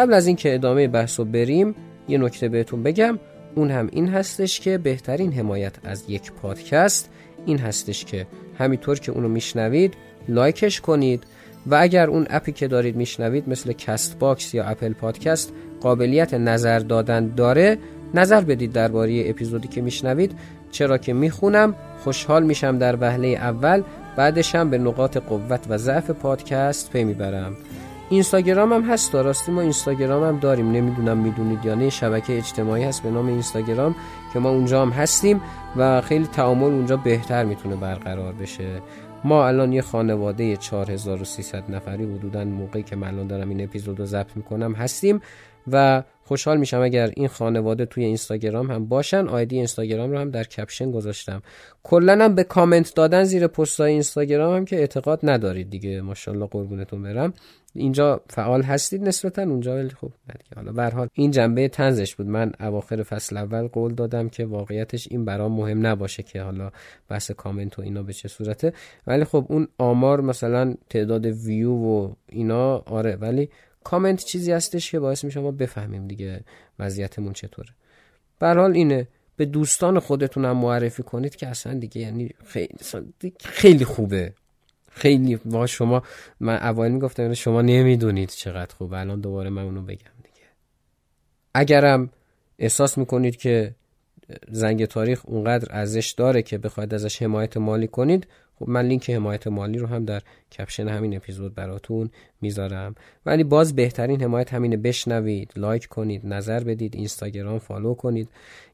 قبل 0.00 0.14
از 0.14 0.26
اینکه 0.26 0.54
ادامه 0.54 0.88
بحث 0.88 1.20
رو 1.20 1.24
بریم 1.24 1.74
یه 2.08 2.18
نکته 2.18 2.48
بهتون 2.48 2.82
بگم. 2.82 3.18
اون 3.54 3.70
هم 3.70 3.88
این 3.92 4.08
هستش 4.08 4.60
که 4.60 4.78
بهترین 4.78 5.32
حمایت 5.32 5.74
از 5.84 6.04
یک 6.08 6.32
پادکست 6.32 7.10
این 7.46 7.58
هستش 7.58 8.04
که 8.04 8.26
همینطور 8.58 8.98
که 8.98 9.12
اونو 9.12 9.28
میشنوید 9.28 9.94
like 10.28 10.63
ش 10.63 10.80
کنید 10.80 11.24
و 11.66 11.74
اگر 11.80 12.06
اون 12.06 12.26
app 12.30 12.46
ی 12.46 12.52
که 12.52 12.68
دارید 12.68 12.96
میشنوید 12.96 13.48
مثل 13.48 13.72
Castbox 13.72 14.54
یا 14.54 14.64
Apple 14.64 14.92
Podcast 14.92 15.52
قابلیت 15.80 16.34
نظر 16.34 16.78
دادن 16.78 17.34
داره 17.36 17.78
نظر 18.14 18.40
بدید 18.40 18.72
درباره 18.72 19.30
اپیزودی 19.30 19.68
که 19.68 19.80
میشنوید. 19.80 20.32
چرا 20.70 20.98
که 20.98 21.12
می‌خونم 21.12 21.74
خوشحال 22.04 22.42
میشم 22.42 22.78
در 22.78 22.96
وهله 23.00 23.28
اول 23.28 23.82
بعدشم 24.16 24.70
به 24.70 24.78
نقاط 24.78 25.16
قوت 25.16 25.66
و 25.68 25.78
ضعف 25.78 26.10
پادکست 26.10 26.90
پی 26.90 27.04
می‌برم. 27.04 27.56
اینستاگرام 28.10 28.72
هم 28.72 28.82
هست 28.82 29.14
راستی 29.14 29.52
ما 29.52 29.60
اینستاگرام 29.60 30.24
هم 30.24 30.38
داریم. 30.38 30.72
نمی‌دونم 30.72 31.18
می‌دونید 31.18 31.64
یا 31.64 31.74
نه 31.74 31.90
شبکه 31.90 32.38
اجتماعی 32.38 32.84
هست 32.84 33.02
به 33.02 33.10
نام 33.10 33.26
اینستاگرام 33.26 33.94
که 34.32 34.38
ما 34.38 34.50
اونجا 34.50 34.82
هم 34.82 34.90
هستیم 34.90 35.40
و 35.76 36.00
خیلی 36.00 36.26
تعامل 36.26 36.64
اونجا 36.64 36.96
بهتر 36.96 37.44
می‌تونه 37.44 37.76
برقرار 37.76 38.32
بشه. 38.32 38.82
ما 39.24 39.46
الان 39.46 39.72
یه 39.72 39.82
خانواده 39.82 40.56
4300 40.56 41.70
نفری 41.70 42.04
حدودا 42.14 42.44
موقعی 42.44 42.82
که 42.82 42.96
من 42.96 43.08
الان 43.08 43.26
دارم 43.26 43.48
این 43.48 43.64
اپیزود 43.64 44.00
رو 44.00 44.06
ضبط 44.06 44.36
می‌کنم 44.36 44.72
هستیم 44.72 45.20
و 45.72 46.02
خوشحال 46.30 46.56
میشم 46.56 46.80
اگر 46.80 47.12
این 47.16 47.28
خانواده 47.28 47.86
توی 47.86 48.04
اینستاگرام 48.04 48.70
هم 48.70 48.86
باشن. 48.86 49.28
آیدی 49.28 49.56
اینستاگرام 49.56 50.10
رو 50.10 50.18
هم 50.18 50.30
در 50.30 50.44
کپشن 50.44 50.90
گذاشتم. 50.90 51.42
کلا 51.82 52.24
هم 52.24 52.34
به 52.34 52.44
کامنت 52.44 52.94
دادن 52.94 53.24
زیر 53.24 53.46
پستای 53.46 53.92
اینستاگرام 53.92 54.56
هم 54.56 54.64
که 54.64 54.76
اعتقاد 54.76 55.20
ندارید 55.22 55.70
دیگه. 55.70 56.00
ماشاءالله 56.00 56.46
قربونتون 56.46 57.02
برم. 57.02 57.32
اینجا 57.74 58.20
فعال 58.30 58.62
هستید 58.62 59.02
نسبتا. 59.02 59.42
اونجا 59.42 59.74
ولی 59.74 59.88
خب 59.88 60.12
حالا 60.56 60.72
به 60.72 60.84
حال 60.84 61.08
این 61.12 61.30
جنبه 61.30 61.68
تنزش 61.68 62.14
بود. 62.14 62.26
من 62.26 62.52
اواخر 62.60 63.02
فصل 63.02 63.36
اول 63.36 63.66
قول 63.66 63.94
دادم 63.94 64.28
که 64.28 64.44
واقعیتش 64.44 65.08
این 65.10 65.24
برام 65.24 65.52
مهم 65.52 65.86
نباشه 65.86 66.22
که 66.22 66.42
حالا 66.42 66.70
بحث 67.08 67.30
کامنت 67.30 67.78
و 67.78 67.82
اینا 67.82 68.02
به 68.02 68.12
چه 68.12 68.28
صورته. 68.28 68.72
ولی 69.06 69.24
خب 69.24 69.46
اون 69.48 69.68
آمار 69.78 70.20
مثلا 70.20 70.74
تعداد 70.90 71.26
ویو 71.26 71.72
و 71.72 72.12
اینا 72.28 72.78
آره. 72.78 73.16
ولی 73.16 73.48
کامنت 73.84 74.24
چیزی 74.24 74.52
هستش 74.52 74.90
که 74.90 74.98
باعث 74.98 75.24
میشه 75.24 75.40
ما 75.40 75.50
بفهمیم 75.50 76.06
دیگه 76.06 76.40
وضعیتمون 76.78 77.32
چطوره. 77.32 77.68
به 78.38 78.46
حال 78.46 78.72
اینه 78.72 79.08
به 79.36 79.44
دوستان 79.44 79.98
خودتون 79.98 80.44
هم 80.44 80.56
معرفی 80.56 81.02
کنید 81.02 81.36
که 81.36 81.46
اصلا 81.46 81.74
دیگه 81.74 82.00
یعنی 82.00 82.30
خیلی, 82.44 82.74
خیلی 83.40 83.84
خوبه. 83.84 84.32
خیلی 84.90 85.36
با 85.36 85.66
شما 85.66 86.02
من 86.40 86.54
اول 86.54 86.88
می‌گفتم 86.88 87.22
یعنی 87.22 87.34
شما 87.34 87.62
نمی‌دونید 87.62 88.28
چقدر 88.28 88.74
خوبه. 88.74 88.98
الان 88.98 89.20
دوباره 89.20 89.50
من 89.50 89.62
اونو 89.62 89.82
بگم 89.82 90.16
دیگه. 90.22 90.46
اگرم 91.54 92.10
احساس 92.58 92.98
می‌کنید 92.98 93.36
که 93.36 93.74
زنگ 94.48 94.84
تاریخ 94.84 95.22
اونقدر 95.24 95.68
ارزش 95.70 96.10
داره 96.10 96.42
که 96.42 96.58
بخواید 96.58 96.94
ازش 96.94 97.22
حمایت 97.22 97.56
مالی 97.56 97.88
کنید 97.88 98.26
خب 98.60 98.68
من 98.68 98.86
لینک 98.86 99.10
حمایت 99.10 99.46
مالی 99.46 99.78
رو 99.78 99.86
هم 99.86 100.04
در 100.04 100.22
caption 100.58 100.88
همین 100.88 101.16
اپیزود 101.16 101.54
براتون 101.54 102.10
می‌ذارم. 102.40 102.94
ولی 103.26 103.44
باز 103.44 103.76
بهترین 103.76 104.22
حمایت 104.22 104.54
همینه 104.54 104.76
بشنوید 104.76 105.52
like 105.56 105.86
کنید 105.86 106.26
نظر 106.26 106.64
بدید 106.64 106.94
اینستاگرام 106.94 107.58
follow 107.58 107.94
کنید. 107.94 108.28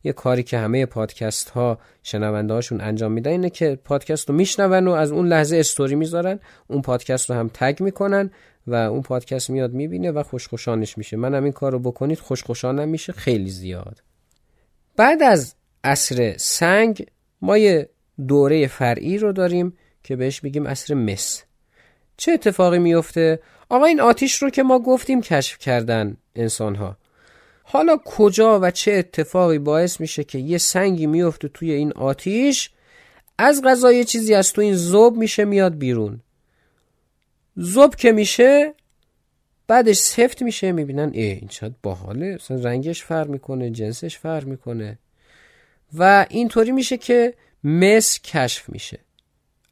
یه 0.04 0.12
کاری 0.12 0.42
که 0.42 0.58
همه 0.58 0.86
پادکست 0.86 1.48
ها 1.50 1.78
شنونده 2.02 2.54
هاشون 2.54 2.80
انجام 2.80 3.12
میدن 3.12 3.30
اینه 3.30 3.50
که 3.50 3.78
پادکست 3.84 4.28
رو 4.28 4.34
میشنون 4.34 4.88
و 4.88 4.90
از 4.90 5.12
اون 5.12 5.28
لحظه 5.28 5.56
استوری 5.56 5.94
می‌ذارن 5.94 6.40
اون 6.68 6.82
پادکست 6.82 7.30
رو 7.30 7.36
هم 7.36 7.50
تگ 7.54 7.82
می‌کنن 7.82 8.30
و 8.66 8.74
اون 8.74 9.02
پادکست 9.02 9.50
میاد 9.50 9.72
می‌بینه 9.72 10.10
و 10.10 10.22
خوشخوشانش 10.22 10.98
میشه. 10.98 11.16
منم 11.16 11.44
این 11.44 11.52
کار 11.52 11.72
رو 11.72 11.78
بکنید 11.78 12.18
خوشخوشانم 12.18 12.88
میشه 12.88 13.12
خیلی 13.12 13.50
زیاد. 13.50 14.02
بعد 14.96 15.22
از 15.22 15.54
عصر 15.84 16.34
سنگ 16.36 17.06
ما 17.42 17.58
یه 17.58 17.88
دوره 18.28 18.66
فرعی 18.66 19.18
رو 19.18 19.32
داریم 19.32 19.76
که 20.02 20.16
بهش 20.16 20.44
میگیم 20.44 20.66
عصر 20.66 20.94
مس. 20.94 21.42
چه 22.16 22.32
اتفاقی 22.32 22.78
میفته؟ 22.78 23.40
آقا 23.68 23.84
این 23.84 24.00
آتیش 24.00 24.42
رو 24.42 24.50
که 24.50 24.62
ما 24.62 24.78
گفتیم 24.78 25.20
کشف 25.20 25.58
کردن 25.58 26.16
انسان 26.36 26.74
ها 26.74 26.96
حالا 27.62 27.96
کجا 28.04 28.60
و 28.60 28.70
چه 28.70 28.92
اتفاقی 28.92 29.58
باعث 29.58 30.00
میشه 30.00 30.24
که 30.24 30.38
یه 30.38 30.58
سنگی 30.58 31.06
میفته 31.06 31.48
توی 31.48 31.72
این 31.72 31.92
آتیش؟ 31.92 32.70
از 33.38 33.62
غذا 33.62 33.92
یه 33.92 34.04
چیزی 34.04 34.34
از 34.34 34.52
تو 34.52 34.60
این 34.60 34.74
زوب 34.74 35.16
میشه 35.16 35.44
میاد 35.44 35.78
بیرون. 35.78 36.20
زوب 37.56 37.94
که 37.94 38.12
میشه 38.12 38.74
بعدش 39.66 39.96
سفت 39.96 40.42
میشه 40.42 40.72
می‌بینن 40.72 41.10
ای 41.12 41.22
این 41.22 41.48
چقدر 41.48 41.74
باحاله. 41.82 42.38
رنگش 42.50 43.04
فرق 43.04 43.28
می‌کنه 43.28 43.70
جنسش 43.70 44.18
فرق 44.18 44.44
می‌کنه. 44.44 44.98
و 45.98 46.26
اینطوری 46.30 46.72
میشه 46.72 46.96
که 46.96 47.34
مس 47.64 48.20
کشف 48.20 48.68
میشه. 48.68 48.98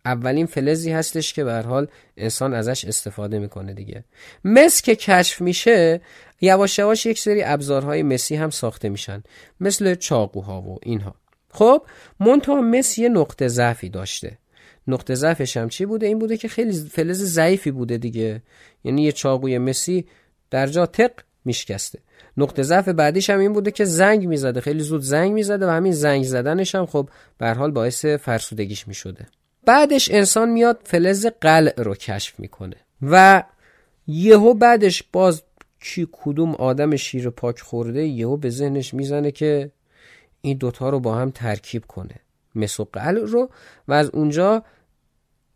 اولین 0.05 0.47
فلزی 0.47 0.91
هستش 0.91 1.33
که 1.33 1.45
به 1.45 1.63
حال 1.63 1.89
انسان 2.17 2.55
ازش 2.55 2.85
استفاده 2.85 3.39
می‌کنه 3.39 3.75
دیگه. 3.75 4.05
مس 4.45 4.83
که 4.83 4.97
کشف 4.97 5.41
میشه 5.41 6.01
یواش 6.41 6.79
یواش 6.79 7.07
یک 7.07 7.19
سری 7.19 7.43
ابزارهای 7.43 8.03
مسی 8.03 8.37
هم 8.37 8.51
ساخته 8.51 8.89
میشن. 8.89 9.23
مثل 9.61 9.95
چاقوها 9.95 10.63
و 10.63 10.79
اینها. 10.83 11.15
خب 11.51 11.87
منتها 12.21 12.61
مس 12.61 12.99
یه 12.99 13.09
نقطه 13.09 13.49
ضعفی 13.49 13.89
داشته. 13.89 14.39
نقطه 14.87 15.15
ضعفش 15.15 15.57
هم 15.57 15.69
چی 15.69 15.87
بوده؟ 15.87 16.07
این 16.07 16.19
بوده 16.19 16.37
که 16.37 16.49
خیلی 16.49 16.73
فلز 16.73 17.23
ضعیفی 17.23 17.71
بوده 17.71 17.99
دیگه. 17.99 18.43
یعنی 18.85 19.03
یه 19.03 19.13
چاقوی 19.13 19.59
مسی 19.59 20.07
در 20.51 20.67
جا 20.67 20.87
تق 20.87 21.13
میشکسته. 21.45 21.99
نقطه 22.37 22.63
ضعف 22.63 22.89
بعدیش 22.89 23.31
هم 23.31 23.39
این 23.41 23.53
بوده 23.53 23.71
که 23.71 23.85
زنگ 23.85 24.27
می‌زده. 24.27 24.61
خیلی 24.61 24.81
زود 24.81 25.01
زنگ 25.01 25.33
می‌زده 25.33 25.67
و 25.67 25.71
همین 25.71 25.93
زنگ 25.93 26.25
زدنش 26.25 26.75
هم 26.75 26.87
خب 26.87 27.09
به 27.39 27.51
حال 27.51 27.71
باعث 27.71 28.05
فرسودگیش 28.05 28.89
می‌شده. 28.89 29.27
بعدش 29.67 30.11
انسان 30.11 30.49
میاد 30.49 30.81
فلز 30.85 31.27
قلع 31.41 31.75
رو 31.77 31.95
کشف 31.95 32.41
می‌کنه 32.41 32.77
و 33.03 33.43
یهو 34.07 34.55
بعدش 34.55 35.03
باز 35.13 35.43
کی 35.81 36.09
کدوم 36.13 36.55
آدم 36.55 36.97
شیر 36.97 37.31
پاک 37.31 37.61
خورده 37.61 38.05
یهو 38.05 38.37
به 38.37 38.51
ذهنش 38.51 38.95
می‌زنه 38.95 39.31
که 39.31 39.71
این 40.41 40.57
دوتا 40.57 40.89
رو 40.89 41.01
با 41.01 41.15
هم 41.15 41.31
ترکیب 41.31 41.85
کنه. 41.87 42.15
و 42.57 42.85
قل 42.93 43.17
رو 43.17 43.51
و 43.89 43.93
از 43.93 44.11
اونجا 44.11 44.65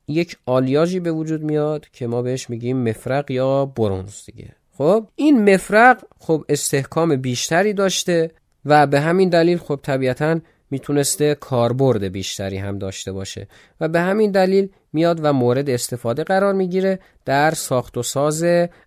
یک 0.08 0.36
آلیاژی 0.46 1.00
به 1.00 1.12
وجود 1.12 1.42
میاد 1.42 1.88
که 1.92 2.06
ما 2.06 2.22
بهش 2.22 2.50
میگیم 2.50 2.88
مفرق 2.88 3.30
یا 3.30 3.66
برونز 3.66 4.24
دیگه. 4.26 4.54
خب 4.78 5.06
این 5.16 5.54
مفرق 5.54 6.04
خب 6.18 6.44
استحکام 6.48 7.16
بیشتری 7.16 7.72
داشته 7.72 8.30
و 8.64 8.86
به 8.86 9.00
همین 9.00 9.28
دلیل 9.28 9.58
خب 9.58 9.80
طبیعتا 9.82 10.40
می‌تونسته 10.70 11.34
کاربرد 11.34 12.04
بیشتری 12.04 12.56
هم 12.56 12.78
داشته 12.78 13.12
باشه 13.12 13.48
و 13.80 13.88
به 13.88 14.00
همین 14.00 14.30
دلیل 14.30 14.68
میاد 14.92 15.20
و 15.22 15.32
مورد 15.32 15.70
استفاده 15.70 16.24
قرار 16.24 16.54
می‌گیره 16.54 16.98
در 17.24 17.50
ساخت 17.50 17.96
و 17.96 18.02
ساز 18.02 18.44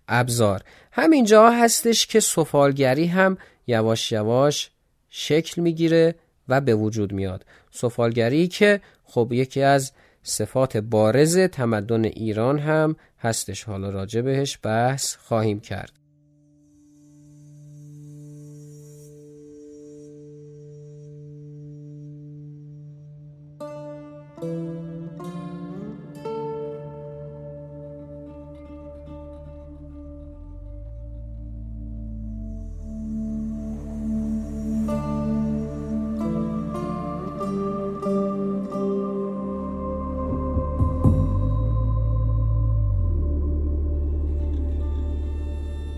ابزار. 0.08 0.62
همینجا 0.92 1.50
هستش 1.50 2.06
که 2.06 2.20
سفالگری 2.20 3.06
هم 3.06 3.38
یواش 3.66 4.12
یواش 4.12 4.70
شکل 5.10 5.62
می‌گیره 5.62 6.14
و 6.48 6.60
به 6.60 6.74
وجود 6.74 7.12
میاد. 7.12 7.44
سفالگری 7.70 8.48
که 8.48 8.80
خب 9.04 9.28
یکی 9.32 9.62
از 9.62 9.92
صفات 10.22 10.76
بارز 10.76 11.38
تمدن 11.38 12.04
ایران 12.04 12.58
هم 12.58 12.96
هستش. 13.18 13.64
حالا 13.64 13.90
راجع 13.90 14.20
بهش 14.20 14.58
بحث 14.62 15.16
خواهیم 15.16 15.60
کرد. 15.60 16.01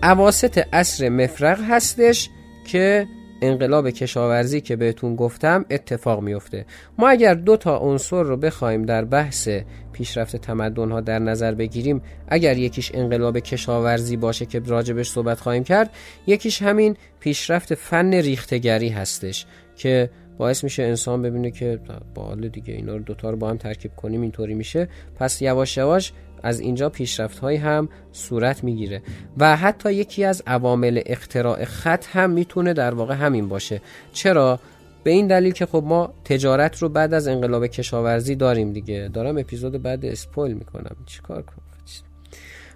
عواست 0.05 0.57
عصر 0.73 1.09
مفرق 1.09 1.59
هستش 1.69 2.29
که 2.65 3.07
انقلاب 3.41 3.89
کشاورزی 3.89 4.61
که 4.61 4.75
بهتون 4.75 5.15
گفتم 5.15 5.65
اتفاق 5.69 6.21
میفته. 6.21 6.65
ما 6.97 7.09
اگر 7.09 7.33
دو 7.33 7.57
تا 7.57 7.77
عنصر 7.77 8.23
رو 8.23 8.37
بخوایم 8.37 8.83
در 8.83 9.05
بحث 9.05 9.49
پیشرفت 9.93 10.35
تمدن 10.35 10.91
ها 10.91 11.01
در 11.01 11.19
نظر 11.19 11.53
بگیریم 11.53 12.01
اگر 12.27 12.57
یکیش 12.57 12.91
انقلاب 12.93 13.39
کشاورزی 13.39 14.17
باشه 14.17 14.45
که 14.45 14.61
راجبش 14.65 15.09
صحبت 15.09 15.39
خواهیم 15.39 15.63
کرد 15.63 15.89
یکیش 16.27 16.61
همین 16.61 16.97
پیشرفت 17.19 17.75
فن 17.75 18.13
ریختگری 18.13 18.89
هستش 18.89 19.45
که 19.75 20.09
باعث 20.37 20.63
میشه 20.63 20.83
انسان 20.83 21.21
ببینه 21.21 21.51
که 21.51 21.79
با 22.15 22.35
دیگه 22.35 22.73
اینا 22.73 22.93
رو 22.93 22.99
دوتا 22.99 23.29
رو 23.29 23.37
با 23.37 23.49
هم 23.49 23.57
ترکیب 23.57 23.95
کنیم 23.95 24.21
اینطوری 24.21 24.53
میشه. 24.53 24.87
پس 25.19 25.41
یواش 25.41 25.77
یواش 25.77 26.13
از 26.45 26.59
اینجا 26.59 26.89
پیشرفت 26.89 27.39
های 27.39 27.55
هم 27.55 27.89
صورت 28.11 28.63
می‌گیره. 28.63 29.01
و 29.37 29.55
حتی 29.55 29.93
یکی 29.93 30.23
از 30.23 30.43
عوامل 30.47 31.01
اختراع 31.05 31.65
خط 31.65 32.05
هم 32.05 32.29
می‌تونه 32.29 32.73
در 32.73 32.93
واقع 32.93 33.13
همین 33.13 33.49
باشه. 33.49 33.81
چرا؟ 34.13 34.59
به 35.03 35.11
این 35.11 35.27
دلیل 35.27 35.53
که 35.53 35.65
خب 35.65 35.83
ما 35.85 36.13
تجارت 36.25 36.77
رو 36.77 36.89
بعد 36.89 37.13
از 37.13 37.27
انقلاب 37.27 37.67
کشاورزی 37.67 38.35
داریم 38.35 38.73
دیگه. 38.73 39.09
دارم 39.13 39.37
اپیزود 39.37 39.81
بعد 39.81 40.05
اسپویل 40.05 40.53
می‌کنم. 40.53 40.95
چیکار 41.05 41.41
کنم؟ 41.41 41.65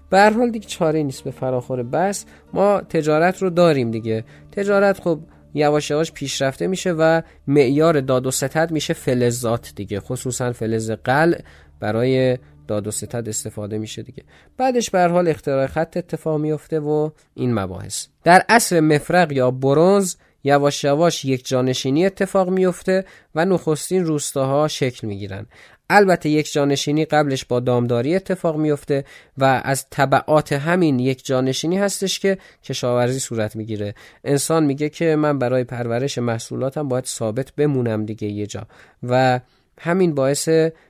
به 0.10 0.18
هر 0.18 0.30
حال 0.30 0.52
دیگه 0.52 0.68
چاره 0.68 1.04
نیست 1.04 1.24
به 1.24 1.32
فراخور 1.32 1.84
بس. 1.84 2.26
ما 2.54 2.82
تجارت 2.82 3.42
رو 3.42 3.50
داریم 3.50 3.92
دیگه. 3.92 4.24
تجارت 4.52 5.00
خب 5.00 5.20
یواش 5.54 5.92
یواش 5.92 6.12
پیشرفته 6.12 6.68
میشه 6.68 6.92
و 6.92 7.22
معیار 7.48 8.02
داد 8.02 8.28
و 8.28 8.32
ستد 8.32 8.72
میشه 8.72 8.94
فلزات 8.94 9.72
دیگه. 9.76 10.00
خصوصا 10.00 10.52
فلز 10.52 10.92
قل 10.92 11.36
برای 11.80 12.38
داد 12.70 12.88
و 12.88 12.92
ستد 12.92 13.30
استفاده 13.30 13.78
میشه 13.78 14.04
دیگه. 14.04 14.24
بعدش 14.58 14.90
به 14.90 15.08
حال 15.08 15.28
اختراع 15.28 15.68
خط 15.68 15.98
اتفاق 15.98 16.40
میفته 16.40 16.80
و 16.80 17.10
این 17.34 17.54
مباحث. 17.54 18.08
در 18.24 18.46
عصر 18.50 18.80
مفرق 18.80 19.32
یا 19.32 19.52
برونز 19.52 20.16
یواش 20.44 20.84
یواش 20.84 21.26
یک 21.26 21.48
جانشینی 21.48 22.06
اتفاق 22.06 22.50
میفته 22.50 23.06
و 23.36 23.46
نخستین 23.46 24.06
روستاها 24.06 24.68
شکل 24.68 25.08
می‌گیرن. 25.08 25.46
البته 25.90 26.30
یک 26.30 26.52
جانشینی 26.52 27.06
قبلش 27.06 27.46
با 27.46 27.60
دامداری 27.60 28.16
اتفاق 28.16 28.58
میفته 28.58 29.06
و 29.38 29.62
از 29.64 29.86
طبعات 29.90 30.54
همین 30.54 31.00
یک 31.00 31.26
جانشینی 31.26 31.78
هستش 31.78 32.20
که 32.20 32.38
کشاورزی 32.64 33.20
صورت 33.20 33.56
می‌گیره. 33.56 33.96
انسان 34.24 34.64
میگه 34.64 34.90
که 34.90 35.16
من 35.16 35.40
برای 35.40 35.64
پرورش 35.64 36.18
محصولاتم 36.18 36.88
باید 36.88 37.06
ثابت 37.06 37.52
بمونم 37.56 38.06
دیگه 38.06 38.28
یه 38.28 38.48
جا. 38.48 38.68
و 39.04 39.40
همین 39.80 40.16
باعث 40.16 40.50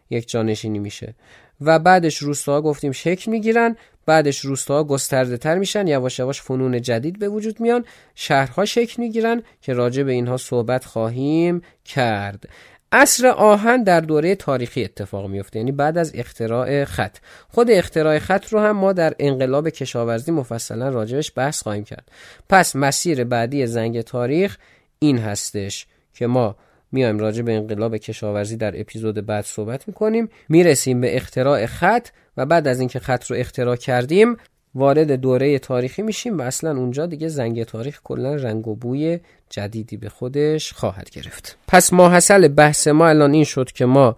یک 0.10 0.30
جانشینی 0.30 0.80
میشه. 0.80 1.16
و 1.62 1.80
بعدش 1.80 2.18
روستاها 2.18 2.62
گفتیم 2.62 2.92
شکل 2.92 3.32
می‌گیرن 3.32 3.76
بعدش 4.06 4.40
روستاها 4.40 4.84
گسترده 4.84 5.38
تر 5.38 5.58
میشن 5.58 5.88
یواش 5.88 6.20
یواش 6.20 6.42
فنون 6.42 6.82
جدید 6.82 7.20
به 7.20 7.30
وجود 7.30 7.60
میان 7.60 7.86
شهرها 8.16 8.66
شکل 8.66 9.02
می‌گیرن 9.02 9.44
که 9.62 9.74
راجع 9.74 10.04
به 10.04 10.12
اینها 10.12 10.38
صحبت 10.38 10.86
خواهیم 10.86 11.62
کرد. 11.86 12.50
اصر 12.92 13.28
آهن 13.28 13.84
در 13.84 14.02
دوره 14.02 14.36
تاریخی 14.36 14.84
اتفاق 14.84 15.28
میفته 15.28 15.60
یعنی 15.60 15.72
بعد 15.72 15.98
از 15.98 16.12
اختراع 16.16 16.86
خط. 16.86 17.18
خود 17.50 17.72
اختراع 17.72 18.20
خط 18.20 18.48
رو 18.48 18.60
هم 18.60 18.78
ما 18.78 18.94
در 18.94 19.16
انقلاب 19.20 19.70
کشاورزی 19.70 20.32
مفصلا 20.32 20.90
راجبش 20.90 21.32
بحث 21.36 21.62
خواهیم 21.64 21.84
کرد. 21.84 22.12
پس 22.50 22.76
مسیر 22.76 23.24
بعدی 23.24 23.68
زنگ 23.68 24.02
تاریخ 24.02 24.58
این 25.00 25.18
هستش 25.18 25.88
که 26.14 26.28
ما 26.28 26.56
میایم 26.92 27.20
راجع 27.20 27.42
به 27.42 27.54
انقلاب 27.54 27.98
کشاورزی 27.98 28.58
در 28.58 28.80
اپیزود 28.80 29.26
بعد 29.26 29.46
صحبت 29.46 29.88
می‌کنیم. 29.88 30.30
می‌رسیم 30.50 31.02
به 31.02 31.16
اختراع 31.16 31.66
خط 31.66 32.08
و 32.38 32.46
بعد 32.46 32.68
از 32.68 32.80
اینکه 32.80 33.00
خط 33.00 33.26
رو 33.26 33.36
اختراع 33.36 33.76
کردیم 33.76 34.38
وارد 34.76 35.12
دوره 35.12 35.60
تاریخی 35.60 36.02
میشیم 36.02 36.38
و 36.38 36.42
اصلا 36.42 36.78
اونجا 36.78 37.06
دیگه 37.06 37.28
زنگ 37.28 37.64
تاریخ 37.64 38.00
کلا 38.04 38.36
رنگ 38.36 38.68
و 38.68 38.76
بوی 38.76 39.20
جدیدی 39.50 39.98
به 39.98 40.10
خودش 40.10 40.74
خواهد 40.74 41.10
گرفت. 41.10 41.58
پس 41.68 41.94
ماحصل 41.94 42.48
بحث 42.48 42.88
ما 42.88 43.08
الان 43.08 43.34
این 43.34 43.44
شد 43.44 43.72
که 43.72 43.86
ما 43.86 44.16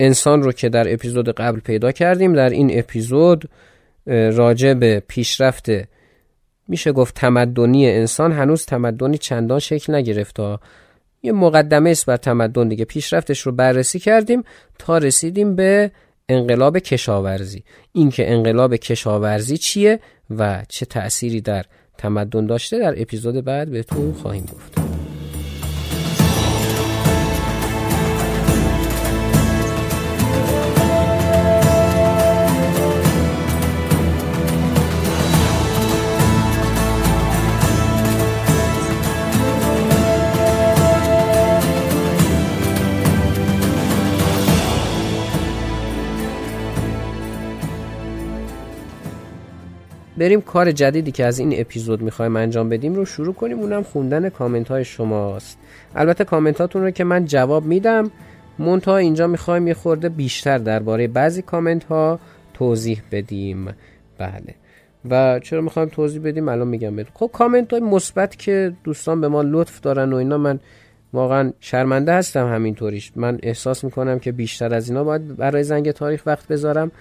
انسان 0.00 0.42
رو 0.42 0.52
که 0.52 0.68
در 0.68 0.92
اپیزود 0.92 1.28
قبل 1.28 1.60
پیدا 1.60 1.92
کردیم 1.92 2.32
در 2.32 2.48
این 2.48 2.78
اپیزود 2.78 3.50
راجع 4.06 4.74
به 4.74 5.02
پیشرفت 5.08 5.66
میشه 6.68 6.92
گفت 6.92 7.14
تمدنی 7.14 7.90
انسان 7.90 8.32
هنوز 8.32 8.66
تمدنی 8.66 9.18
چندان 9.18 9.58
شکل 9.58 9.94
نگرفته 9.94 10.58
یه 11.22 11.32
مقدمه 11.32 11.90
است 11.90 12.06
بر 12.06 12.16
تمدن 12.16 12.68
دیگه. 12.68 12.84
پیشرفتش 12.84 13.40
رو 13.40 13.52
بررسی 13.52 13.98
کردیم 13.98 14.42
تا 14.78 14.98
رسیدیم 14.98 15.56
به 15.56 15.90
انقلاب 16.28 16.78
کشاورزی. 16.78 17.64
اینکه 17.92 18.32
انقلاب 18.32 18.76
کشاورزی 18.76 19.56
چیه 19.56 20.00
و 20.30 20.62
چه 20.68 20.86
تأثیری 20.86 21.40
در 21.40 21.64
تمدن 21.98 22.46
داشته 22.46 22.78
در 22.78 23.02
اپیزود 23.02 23.44
بعد 23.44 23.70
بهتون 23.70 24.12
خواهیم 24.12 24.44
گفت. 24.44 24.78
بریم 50.20 50.40
کار 50.40 50.72
جدیدی 50.72 51.12
که 51.12 51.24
از 51.24 51.38
این 51.38 51.60
اپیزود 51.60 52.02
می‌خوایم 52.02 52.36
انجام 52.36 52.68
بدیم 52.68 52.94
رو 52.94 53.04
شروع 53.04 53.34
کنیم. 53.34 53.58
اونم 53.58 53.82
خوندن 53.82 54.28
کامنت 54.28 54.68
های 54.68 54.84
شماست. 54.84 55.58
البته 55.94 56.24
کامنت 56.24 56.60
هاتون 56.60 56.82
رو 56.82 56.90
که 56.90 57.04
من 57.04 57.24
جواب 57.24 57.64
میدم 57.64 58.10
مونتا 58.58 58.96
اینجا 58.96 59.26
می‌خوایم 59.26 59.68
یه 59.68 59.74
خورده 59.74 60.08
بیشتر 60.08 60.58
درباره 60.58 61.08
بعضی 61.08 61.42
کامنت 61.42 61.84
ها 61.84 62.18
توضیح 62.54 63.02
بدیم. 63.12 63.68
بله. 64.18 64.54
و 65.10 65.38
چرا 65.38 65.60
می‌خوایم 65.60 65.88
توضیح 65.88 66.22
بدیم؟ 66.22 66.48
الان 66.48 66.68
میگم 66.68 66.96
بدیم 66.96 67.12
خب 67.14 67.30
کامنت 67.32 67.72
های 67.72 67.82
مثبت 67.82 68.38
که 68.38 68.72
دوستان 68.84 69.20
به 69.20 69.28
ما 69.28 69.42
لطف 69.42 69.80
دارن 69.80 70.12
و 70.12 70.16
اینا 70.16 70.38
من 70.38 70.60
واقعا 71.12 71.52
شرمنده 71.60 72.12
هستم 72.12 72.52
همینطوریش. 72.52 73.12
من 73.16 73.38
احساس 73.42 73.84
می‌کنم 73.84 74.18
که 74.18 74.32
بیشتر 74.32 74.74
از 74.74 74.88
اینا 74.88 75.04
باید 75.04 75.36
برای 75.36 75.64
زنگ 75.64 75.90
تاریخ 75.90 76.22
وقت 76.26 76.48
بذارم. 76.48 76.92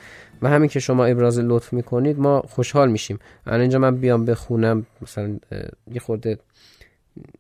و 0.42 0.50
همین 0.50 0.70
که 0.70 0.80
شما 0.80 1.06
ابراز 1.06 1.40
لطف 1.40 1.74
می‌کنید 1.74 2.20
ما 2.20 2.42
خوشحال 2.42 2.92
میشیم. 2.92 3.20
الان 3.48 3.62
اینجا 3.62 3.80
من 3.80 3.96
بیام 3.96 4.26
بخونم 4.26 4.86
مثلا 5.02 5.38
یه 5.94 6.00
خورده 6.00 6.38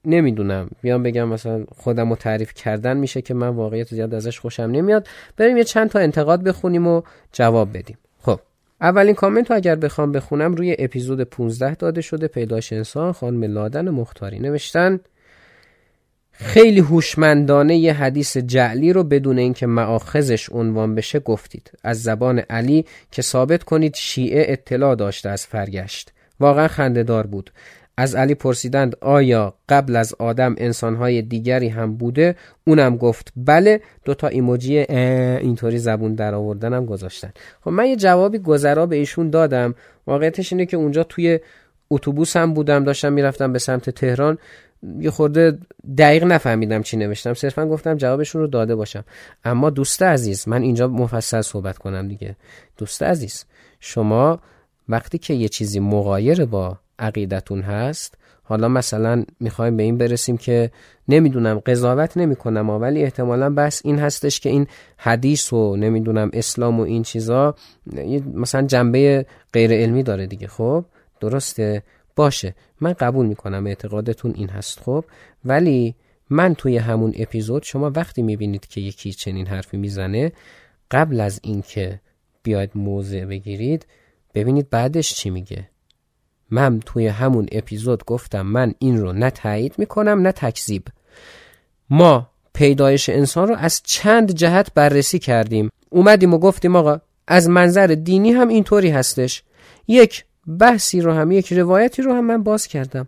نمی‌دونم. 0.05 0.69
بیام 0.81 1.03
بگم 1.03 1.27
مثلا 1.27 1.65
خودم 1.77 2.09
رو 2.09 2.15
تعریف 2.15 2.53
کردن 2.53 2.97
میشه 2.97 3.21
که 3.21 3.33
من 3.33 3.47
واقعیت 3.47 3.87
زیاد 3.87 4.13
ازش 4.13 4.39
خوشم 4.39 4.63
نمیاد. 4.63 5.07
بریم 5.37 5.57
یه 5.57 5.63
چند 5.63 5.89
تا 5.89 5.99
انتقاد 5.99 6.43
بخونیم 6.43 6.87
و 6.87 7.01
جواب 7.31 7.77
بدیم. 7.77 7.97
خب 8.21 8.39
اولین 8.81 9.15
کامنت 9.15 9.51
رو 9.51 9.55
اگر 9.57 9.75
بخوام 9.75 10.11
بخونم 10.11 10.53
روی 10.53 10.75
اپیزود 10.79 11.21
15 11.21 11.75
داده 11.75 12.01
شده 12.01 12.27
پیداش 12.27 12.73
انسان 12.73 13.11
خانم 13.11 13.43
لادن 13.43 13.89
مختاری. 13.89 14.39
نوشتن 14.39 14.99
خیلی 16.41 16.79
هوشمندانه 16.79 17.77
یه 17.77 17.93
حدیث 17.93 18.37
جعلی 18.37 18.93
رو 18.93 19.03
بدون 19.03 19.37
اینکه 19.37 19.67
معاخذش 19.67 20.49
عنوان 20.51 20.95
بشه 20.95 21.19
گفتید. 21.19 21.71
از 21.83 22.03
زبان 22.03 22.39
علی 22.39 22.85
که 23.11 23.21
ثابت 23.21 23.63
کنید 23.63 23.95
شیعه 23.95 24.53
اطلاع 24.53 24.95
داشته 24.95 25.29
از 25.29 25.45
فرگشت. 25.45 26.11
واقعا 26.39 26.67
خندهدار 26.67 27.27
بود. 27.27 27.51
از 27.97 28.15
علی 28.15 28.35
پرسیدند 28.35 28.95
آیا 29.01 29.53
قبل 29.69 29.95
از 29.95 30.15
آدم 30.19 30.55
انسانهای 30.57 31.21
دیگری 31.21 31.67
هم 31.67 31.97
بوده؟ 31.97 32.35
اونم 32.67 32.97
گفت 32.97 33.33
بله. 33.35 33.81
دوتا 34.05 34.27
ایموجی 34.27 34.77
اینطوری 34.77 35.77
زبون 35.77 36.15
در 36.15 36.35
آوردنم 36.35 36.85
گذاشتن. 36.85 37.31
خب 37.61 37.71
من 37.71 37.85
یه 37.85 37.95
جوابی 37.95 38.39
گذرا 38.39 38.85
به 38.85 38.95
ایشون 38.95 39.29
دادم. 39.29 39.75
واقعیتش 40.07 40.53
اینه 40.53 40.65
که 40.65 40.77
اونجا 40.77 41.03
توی 41.03 41.39
اتوبوس 41.89 42.37
هم 42.37 42.53
بودم 42.53 42.83
داشتم 42.83 43.13
می‌رفتم 43.13 43.53
به 43.53 43.59
سمت 43.59 43.89
تهران. 43.89 44.37
یه 44.99 45.11
خورده 45.11 45.57
دقیق 45.97 46.23
نفهمیدم 46.23 46.81
چی 46.81 46.97
نوشتم. 46.97 47.33
صرفا 47.33 47.65
گفتم 47.65 47.95
جوابشون 47.95 48.41
رو 48.41 48.47
داده 48.47 48.75
باشم. 48.75 49.03
اما 49.43 49.69
دوست 49.69 50.03
عزیز 50.03 50.47
من 50.47 50.61
اینجا 50.61 50.87
مفصل 50.87 51.41
صحبت 51.41 51.77
کنم 51.77 52.07
دیگه. 52.07 52.35
دوست 52.77 53.03
عزیز 53.03 53.45
شما 53.79 54.39
وقتی 54.89 55.17
که 55.17 55.33
یه 55.33 55.47
چیزی 55.47 55.79
مغایر 55.79 56.45
با 56.45 56.77
عقیدتون 56.99 57.61
هست 57.61 58.15
حالا 58.43 58.67
مثلا 58.67 59.23
می‌خوایم 59.39 59.77
به 59.77 59.83
این 59.83 59.97
برسیم 59.97 60.37
که 60.37 60.71
نمی‌دونم 61.07 61.59
قضاوت 61.59 62.17
نمی‌کنم 62.17 62.69
ولی 62.69 63.03
احتمالا 63.03 63.49
بس 63.49 63.81
این 63.85 63.99
هستش 63.99 64.39
که 64.39 64.49
این 64.49 64.67
حدیث 64.97 65.53
و 65.53 65.75
نمی‌دونم 65.75 66.29
اسلام 66.33 66.79
و 66.79 66.83
این 66.83 67.03
چیزا 67.03 67.55
مثلا 68.33 68.61
جنبه 68.61 69.25
غیر 69.53 69.71
علمی 69.71 70.03
داره 70.03 70.27
دیگه. 70.27 70.47
خب 70.47 70.85
درسته؟ 71.19 71.83
باشه. 72.19 72.55
من 72.81 72.93
قبول 72.93 73.25
می‌کنم 73.25 73.67
اعتقادتون 73.67 74.33
این 74.35 74.49
هست 74.49 74.79
خب. 74.79 75.05
ولی 75.45 75.95
من 76.29 76.55
توی 76.55 76.77
همون 76.77 77.13
اپیزود 77.15 77.63
شما 77.63 77.91
وقتی 77.95 78.21
می‌بینید 78.21 78.67
که 78.67 78.81
یکی 78.81 79.13
چنین 79.13 79.47
حرفی 79.47 79.77
می‌زنه 79.77 80.31
قبل 80.91 81.19
از 81.19 81.39
اینکه 81.43 82.01
بیاید 82.43 82.71
موضع 82.75 83.25
بگیرید 83.25 83.85
ببینید 84.33 84.69
بعدش 84.69 85.13
چی 85.13 85.29
میگه. 85.29 85.69
من 86.49 86.79
توی 86.79 87.07
همون 87.07 87.47
اپیزود 87.51 88.05
گفتم 88.05 88.41
من 88.41 88.73
این 88.79 88.97
رو 88.97 89.13
نه 89.13 89.31
تایید 89.31 89.75
می‌کنم 89.77 90.21
نه 90.21 90.31
تکذیب. 90.31 90.83
ما 91.89 92.29
پیدایش 92.53 93.09
انسان 93.09 93.47
رو 93.47 93.55
از 93.55 93.81
چند 93.83 94.31
جهت 94.31 94.73
بررسی 94.73 95.19
کردیم. 95.19 95.69
اومدیم 95.89 96.33
و 96.33 96.37
گفتیم 96.37 96.75
آقا 96.75 97.01
از 97.27 97.49
منظر 97.49 97.87
دینی 97.87 98.31
هم 98.31 98.47
اینطوری 98.47 98.89
هستش. 98.89 99.43
یک 99.87 100.25
بحثی 100.59 101.01
رو 101.01 101.13
هم 101.13 101.31
یک 101.31 101.53
روایتی 101.53 102.01
رو 102.01 102.13
هم 102.13 102.25
من 102.25 102.43
باز 102.43 102.67
کردم. 102.67 103.07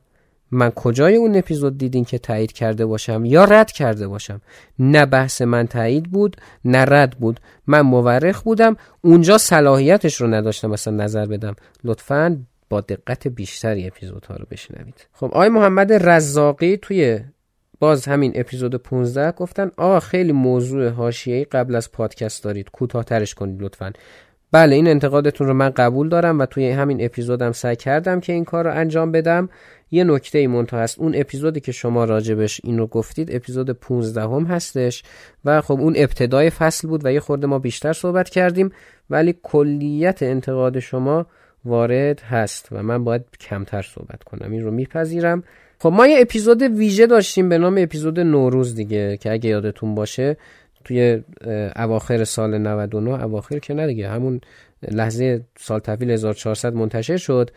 من 0.52 0.70
کجای 0.70 1.16
اون 1.16 1.36
اپیزود 1.36 1.78
دیدین 1.78 2.06
که 2.06 2.18
تایید 2.18 2.52
کرده 2.52 2.86
باشم 2.86 3.26
یا 3.26 3.46
رد 3.46 3.72
کرده 3.72 4.08
باشم؟ 4.08 4.42
نه 4.80 5.06
بحث 5.06 5.42
من 5.42 5.68
تایید 5.68 6.04
بود 6.04 6.38
نه 6.66 6.86
رد 6.86 7.12
بود. 7.12 7.40
من 7.68 7.82
مورخ 7.82 8.42
بودم 8.42 8.76
اونجا 9.02 9.38
صلاحیتش 9.38 10.22
رو 10.22 10.28
نداشتم 10.28 10.70
مثلا 10.70 11.04
نظر 11.04 11.26
بدم. 11.26 11.56
لطفا 11.84 12.38
با 12.70 12.82
دقت 12.82 13.28
بیشتری 13.28 13.88
اپیزودها 13.88 14.36
رو 14.36 14.46
بشنوید. 14.52 15.08
خب 15.14 15.26
آقای 15.26 15.50
محمد 15.50 16.10
رزاقی 16.10 16.78
توی 16.78 17.20
باز 17.80 18.06
همین 18.06 18.32
اپیزود 18.36 18.76
15 18.76 19.32
گفتن 19.32 19.72
آقا 19.78 20.00
خیلی 20.00 20.32
موضوع 20.32 20.90
حاشیه‌ای 20.90 21.44
قبل 21.44 21.76
از 21.76 21.92
پادکست 21.92 22.44
دارید. 22.44 22.70
کوتاه‌ترش 22.70 23.34
کنید 23.34 23.62
لطفا. 23.62 23.94
بله 24.52 24.76
این 24.76 24.88
انتقادتون 24.88 25.48
رو 25.48 25.54
من 25.54 25.70
قبول 25.70 26.10
دارم 26.10 26.40
و 26.40 26.46
توی 26.46 26.70
همین 26.70 27.06
اپیزودم 27.06 27.52
سعی 27.52 27.76
کردم 27.76 28.20
که 28.20 28.34
این 28.34 28.46
کار 28.46 28.66
رو 28.66 28.74
انجام 28.74 29.12
بدم. 29.12 29.50
یه 29.92 30.04
نکته 30.04 30.40
ای 30.40 30.48
منتها 30.48 30.80
هست 30.80 31.00
اون 31.00 31.16
اپیزودی 31.16 31.60
که 31.60 31.72
شما 31.72 32.06
راجبش 32.06 32.62
این 32.64 32.78
رو 32.78 32.88
گفتید 32.88 33.36
اپیزود 33.36 33.70
15 33.70 34.22
هم 34.22 34.46
هستش 34.46 35.04
و 35.46 35.62
خب 35.62 35.80
اون 35.80 35.94
ابتدای 35.98 36.50
فصل 36.50 36.88
بود 36.88 37.06
و 37.06 37.12
یه 37.12 37.20
خورده 37.20 37.48
ما 37.48 37.60
بیشتر 37.60 37.94
صحبت 37.94 38.30
کردیم 38.30 38.72
ولی 39.10 39.36
کلیت 39.44 40.24
انتقاد 40.24 40.80
شما 40.80 41.26
وارد 41.66 42.20
هست 42.20 42.68
و 42.72 42.84
من 42.84 43.04
باید 43.04 43.26
کمتر 43.40 43.82
صحبت 43.82 44.24
کنم. 44.24 44.52
این 44.52 44.64
رو 44.64 44.72
میپذیرم. 44.72 45.44
خب 45.80 45.90
ما 45.90 46.08
یه 46.08 46.22
اپیزود 46.22 46.62
ویژه 46.62 47.08
داشتیم 47.08 47.50
به 47.50 47.58
نام 47.58 47.76
اپیزود 47.78 48.20
نوروز 48.20 48.76
دیگه 48.76 49.18
که 49.18 49.32
اگه 49.32 49.50
یادتون 49.50 49.96
باشه. 49.96 50.38
توی 50.84 51.24
اواخر 51.76 52.24
سال 52.24 52.58
99 52.58 53.24
اواخر 53.24 53.60
که 53.60 53.74
نه 53.74 53.88
دیگه 53.88 54.10
همون 54.10 54.42
لحظه 54.92 55.42
سال 55.60 55.80
تحویل 55.80 56.12
1400 56.12 56.74
منتشر 56.74 57.18
شد. 57.18 57.52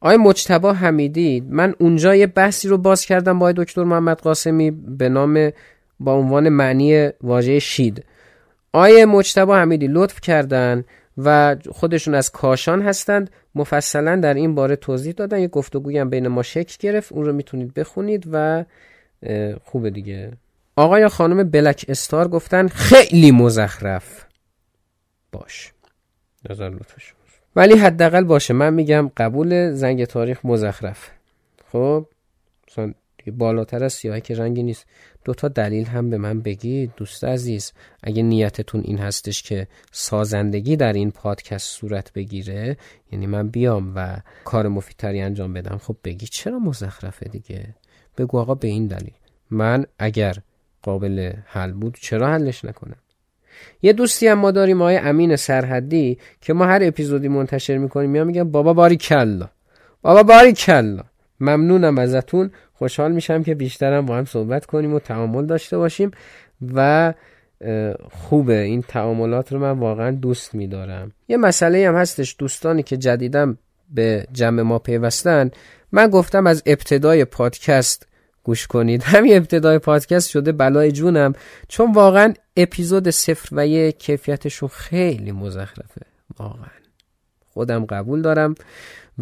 آقای 0.00 0.16
مجتبا 0.16 0.72
حمیدی 0.72 1.44
من 1.48 1.74
اونجا 1.78 2.14
یه 2.14 2.26
بحثی 2.26 2.68
رو 2.68 2.78
باز 2.78 3.04
کردم 3.04 3.38
با 3.38 3.52
دکتر 3.52 3.84
محمد 3.84 4.20
قاسمی 4.20 4.70
به 4.70 5.08
نام 5.08 5.50
با 6.00 6.14
عنوان 6.14 6.48
معنی 6.48 7.08
واژه 7.20 7.58
شید. 7.58 8.04
آقای 8.72 9.04
مجتبا 9.04 9.56
حمیدی 9.56 9.88
لطف 9.90 10.20
کردن 10.20 10.84
و 11.18 11.56
خودشون 11.70 12.14
از 12.14 12.30
کاشان 12.30 12.82
هستند 12.82 13.30
مفصلا 13.54 14.16
در 14.16 14.34
این 14.34 14.54
باره 14.54 14.76
توضیح 14.76 15.12
دادن. 15.12 15.40
یه 15.40 15.48
گفتگوی 15.48 15.98
هم 15.98 16.10
بین 16.10 16.28
ما 16.28 16.42
شکل 16.42 16.76
گرفت 16.80 17.12
اون 17.12 17.24
رو 17.24 17.32
می‌تونید 17.32 17.74
بخونید 17.74 18.24
و 18.32 18.64
خوبه 19.64 19.90
دیگه. 19.90 20.32
آقای 20.76 21.00
یا 21.00 21.08
خانم 21.08 21.50
بلک 21.50 21.84
استار 21.88 22.28
گفتن 22.28 22.68
خیلی 22.68 23.30
مزخرف. 23.30 24.24
باش. 25.32 25.72
نظر 26.50 26.68
لطفش 26.70 27.12
ولی 27.56 27.78
حداقل 27.78 28.24
باشه. 28.24 28.54
من 28.54 28.74
میگم 28.74 29.10
قبول 29.16 29.72
زنگ 29.74 30.04
تاریخ 30.04 30.44
مزخرف. 30.44 31.10
خب؟ 31.72 32.06
مثلا 32.68 32.92
بالاتر 33.26 33.84
از 33.84 33.92
سیاهی 33.92 34.20
که 34.20 34.34
رنگی 34.34 34.62
نیست. 34.62 34.86
دوتا 35.24 35.48
دلیل 35.48 35.86
هم 35.86 36.10
به 36.10 36.18
من 36.18 36.40
بگید 36.40 36.92
دوست 36.96 37.24
عزیز. 37.24 37.72
اگه 38.02 38.22
نیتتون 38.22 38.80
این 38.84 38.98
هستش 38.98 39.42
که 39.42 39.66
سازندگی 39.92 40.76
در 40.76 40.92
این 40.92 41.10
پادکست 41.10 41.70
صورت 41.70 42.12
بگیره 42.12 42.76
یعنی 43.12 43.26
من 43.26 43.48
بیام 43.48 43.92
و 43.96 44.16
کار 44.44 44.68
مفیدتری 44.68 45.20
انجام 45.20 45.52
بدم 45.52 45.78
خب 45.78 45.96
بگی 46.04 46.26
چرا 46.26 46.58
مزخرفه 46.58 47.28
دیگه؟ 47.28 47.74
بگو 48.18 48.38
آقا 48.38 48.54
به 48.54 48.68
این 48.68 48.86
دلیل. 48.86 49.14
من 49.50 49.86
اگر 49.98 50.36
قابل 50.82 51.32
حل 51.46 51.72
بود 51.72 51.98
چرا 52.00 52.28
حلش 52.28 52.64
نکنم 52.64 52.96
یه 53.82 53.92
دوستی 53.92 54.26
هم 54.26 54.38
ما 54.38 54.50
داریم 54.50 54.82
آقای 54.82 54.96
امین 54.96 55.36
سرحدی 55.36 56.18
که 56.40 56.52
ما 56.52 56.66
هر 56.66 56.80
اپیزودی 56.82 57.28
منتشر 57.28 57.78
می‌کنیم 57.78 58.10
میام 58.10 58.26
میگم 58.26 58.50
بابا 58.50 58.72
باری 58.72 58.96
کلا. 58.96 59.48
بابا 60.02 60.22
باری 60.22 60.52
کلا. 60.52 61.02
ممنونم 61.40 61.98
ازتون 61.98 62.50
خوشحال 62.72 63.12
میشم 63.12 63.42
که 63.42 63.54
بیشترم 63.54 64.06
با 64.06 64.16
هم 64.16 64.24
صحبت 64.24 64.66
کنیم 64.66 64.94
و 64.94 64.98
تعامل 64.98 65.46
داشته 65.46 65.78
باشیم 65.78 66.10
و 66.74 67.14
خوبه. 68.10 68.58
این 68.58 68.82
تعاملات 68.82 69.52
رو 69.52 69.58
من 69.58 69.78
واقعا 69.78 70.10
دوست 70.10 70.54
میدارم. 70.54 71.12
یه 71.28 71.36
مسئله 71.36 71.88
هم 71.88 71.94
هستش 71.94 72.36
دوستانی 72.38 72.82
که 72.82 72.96
جدیدم 72.96 73.58
به 73.90 74.26
جمع 74.32 74.62
ما 74.62 74.78
پیوستن. 74.78 75.50
من 75.92 76.06
گفتم 76.06 76.46
از 76.46 76.62
ابتدای 76.66 77.24
پادکست 77.24 78.06
گوش 78.44 78.66
کنید. 78.66 79.02
همین 79.12 79.36
ابتدای 79.36 79.78
پادکست 79.78 80.30
شده 80.30 80.52
بلای 80.52 80.92
جونم. 80.92 81.32
چون 81.68 81.92
واقعا 81.92 82.34
اپیزود 82.56 83.10
صفر 83.10 83.48
و 83.52 83.66
یک 83.66 83.98
کیفیتشون 83.98 84.68
خیلی 84.68 85.32
مزخرفه. 85.32 86.00
واقعا. 86.38 86.68
خودم 87.52 87.84
قبول 87.84 88.22
دارم 88.22 88.54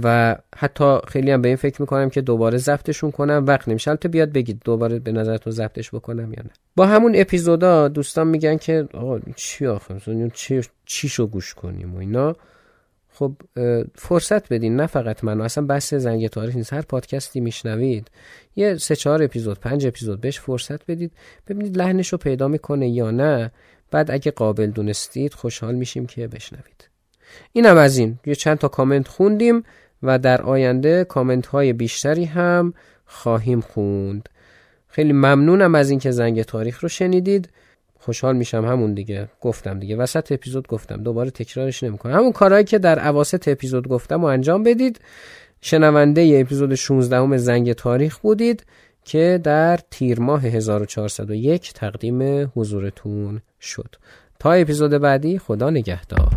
و 0.02 0.36
حتی 0.56 0.98
خیلی 1.08 1.30
هم 1.30 1.42
به 1.42 1.48
این 1.48 1.56
فکر 1.56 1.82
می‌کنم 1.82 2.10
که 2.10 2.20
دوباره 2.20 2.58
ضبطشون 2.58 3.10
کنم. 3.10 3.44
وقت 3.46 3.68
نمیشه. 3.68 3.90
البته 3.90 4.08
بیاد 4.08 4.32
بگید 4.32 4.60
دوباره 4.64 4.98
به 4.98 5.12
نظرتون 5.12 5.52
ضبطش 5.52 5.94
بکنم 5.94 6.32
یا 6.32 6.42
نه. 6.42 6.50
با 6.76 6.86
همون 6.86 7.12
اپیزودا 7.16 7.88
دوستان 7.88 8.26
میگن 8.26 8.56
که 8.56 8.88
آقا 8.94 9.20
چی 9.36 9.66
آخه؟ 9.66 10.30
چی 10.34 10.60
چیشو 10.84 11.26
گوش 11.26 11.54
کنیم 11.54 11.94
و 11.94 11.98
اینا. 11.98 12.36
خب 13.12 13.32
فرصت 13.94 14.52
بدین. 14.52 14.76
نه 14.76 14.86
فقط 14.86 15.24
من. 15.24 15.40
اصلا 15.40 15.64
بحث 15.64 15.94
زنگ 15.94 16.28
تاریخ 16.28 16.56
نیست. 16.56 16.72
هر 16.72 16.82
پادکستی 16.82 17.40
میشنوید. 17.40 18.10
یه 18.56 18.76
سه 18.76 18.96
چهار 18.96 19.22
اپیزود 19.22 19.60
پنج 19.60 19.86
اپیزود 19.86 20.20
بهش 20.20 20.40
فرصت 20.40 20.86
بدید. 20.86 21.12
ببینید 21.48 21.76
لحنش 21.76 22.08
رو 22.08 22.18
پیدا 22.18 22.48
می‌کنه 22.48 22.88
یا 22.88 23.10
نه. 23.10 23.50
بعد 23.90 24.10
اگه 24.10 24.30
قابل 24.30 24.66
دونستید 24.66 25.34
خوشحال 25.34 25.74
میشیم 25.74 26.06
که 26.06 26.28
بشنوید. 26.28 26.88
اینم 27.52 27.76
از 27.76 27.98
این. 27.98 28.18
یه 28.26 28.34
چند 28.34 28.58
تا 28.58 28.68
کامنت 28.68 29.08
خوندیم 29.08 29.62
و 30.02 30.18
در 30.18 30.42
آینده 30.42 31.04
کامنت 31.04 31.46
های 31.46 31.72
بیشتری 31.72 32.24
هم 32.24 32.74
خواهیم 33.06 33.60
خوند. 33.60 34.28
خیلی 34.88 35.12
ممنونم 35.12 35.74
از 35.74 35.90
اینکه 35.90 36.10
زنگ 36.10 36.42
تاریخ 36.42 36.80
رو 36.80 36.88
شنیدید. 36.88 37.48
خوشحال 37.98 38.36
میشم 38.36 38.64
همون 38.64 38.94
دیگه. 38.94 39.28
گفتم 39.40 39.78
دیگه. 39.78 39.96
وسط 39.96 40.32
اپیزود 40.32 40.68
گفتم. 40.68 41.02
دوباره 41.02 41.30
تکرارش 41.30 41.82
نمی‌کنم. 41.82 42.14
همون 42.14 42.32
کارهایی 42.32 42.64
که 42.64 42.78
در 42.78 43.08
اواسط 43.08 43.48
اپیزود 43.48 43.88
گفتم 43.88 44.20
و 44.22 44.24
انجام 44.24 44.62
بدید. 44.62 45.00
شنونده 45.62 46.22
ی 46.22 46.40
اپیزود 46.40 46.74
16 46.74 47.16
همه 47.16 47.36
زنگ 47.36 47.72
تاریخ 47.72 48.18
بودید 48.18 48.66
که 49.04 49.40
در 49.44 49.78
تیر 49.90 50.20
ماه 50.20 50.42
1401 50.42 51.72
تقدیم 51.72 52.50
حضورتون 52.54 53.40
شد. 53.60 53.94
تا 54.38 54.52
اپیزود 54.52 54.90
بعدی 54.90 55.38
خدا 55.38 55.70
نگهدار. 55.70 56.36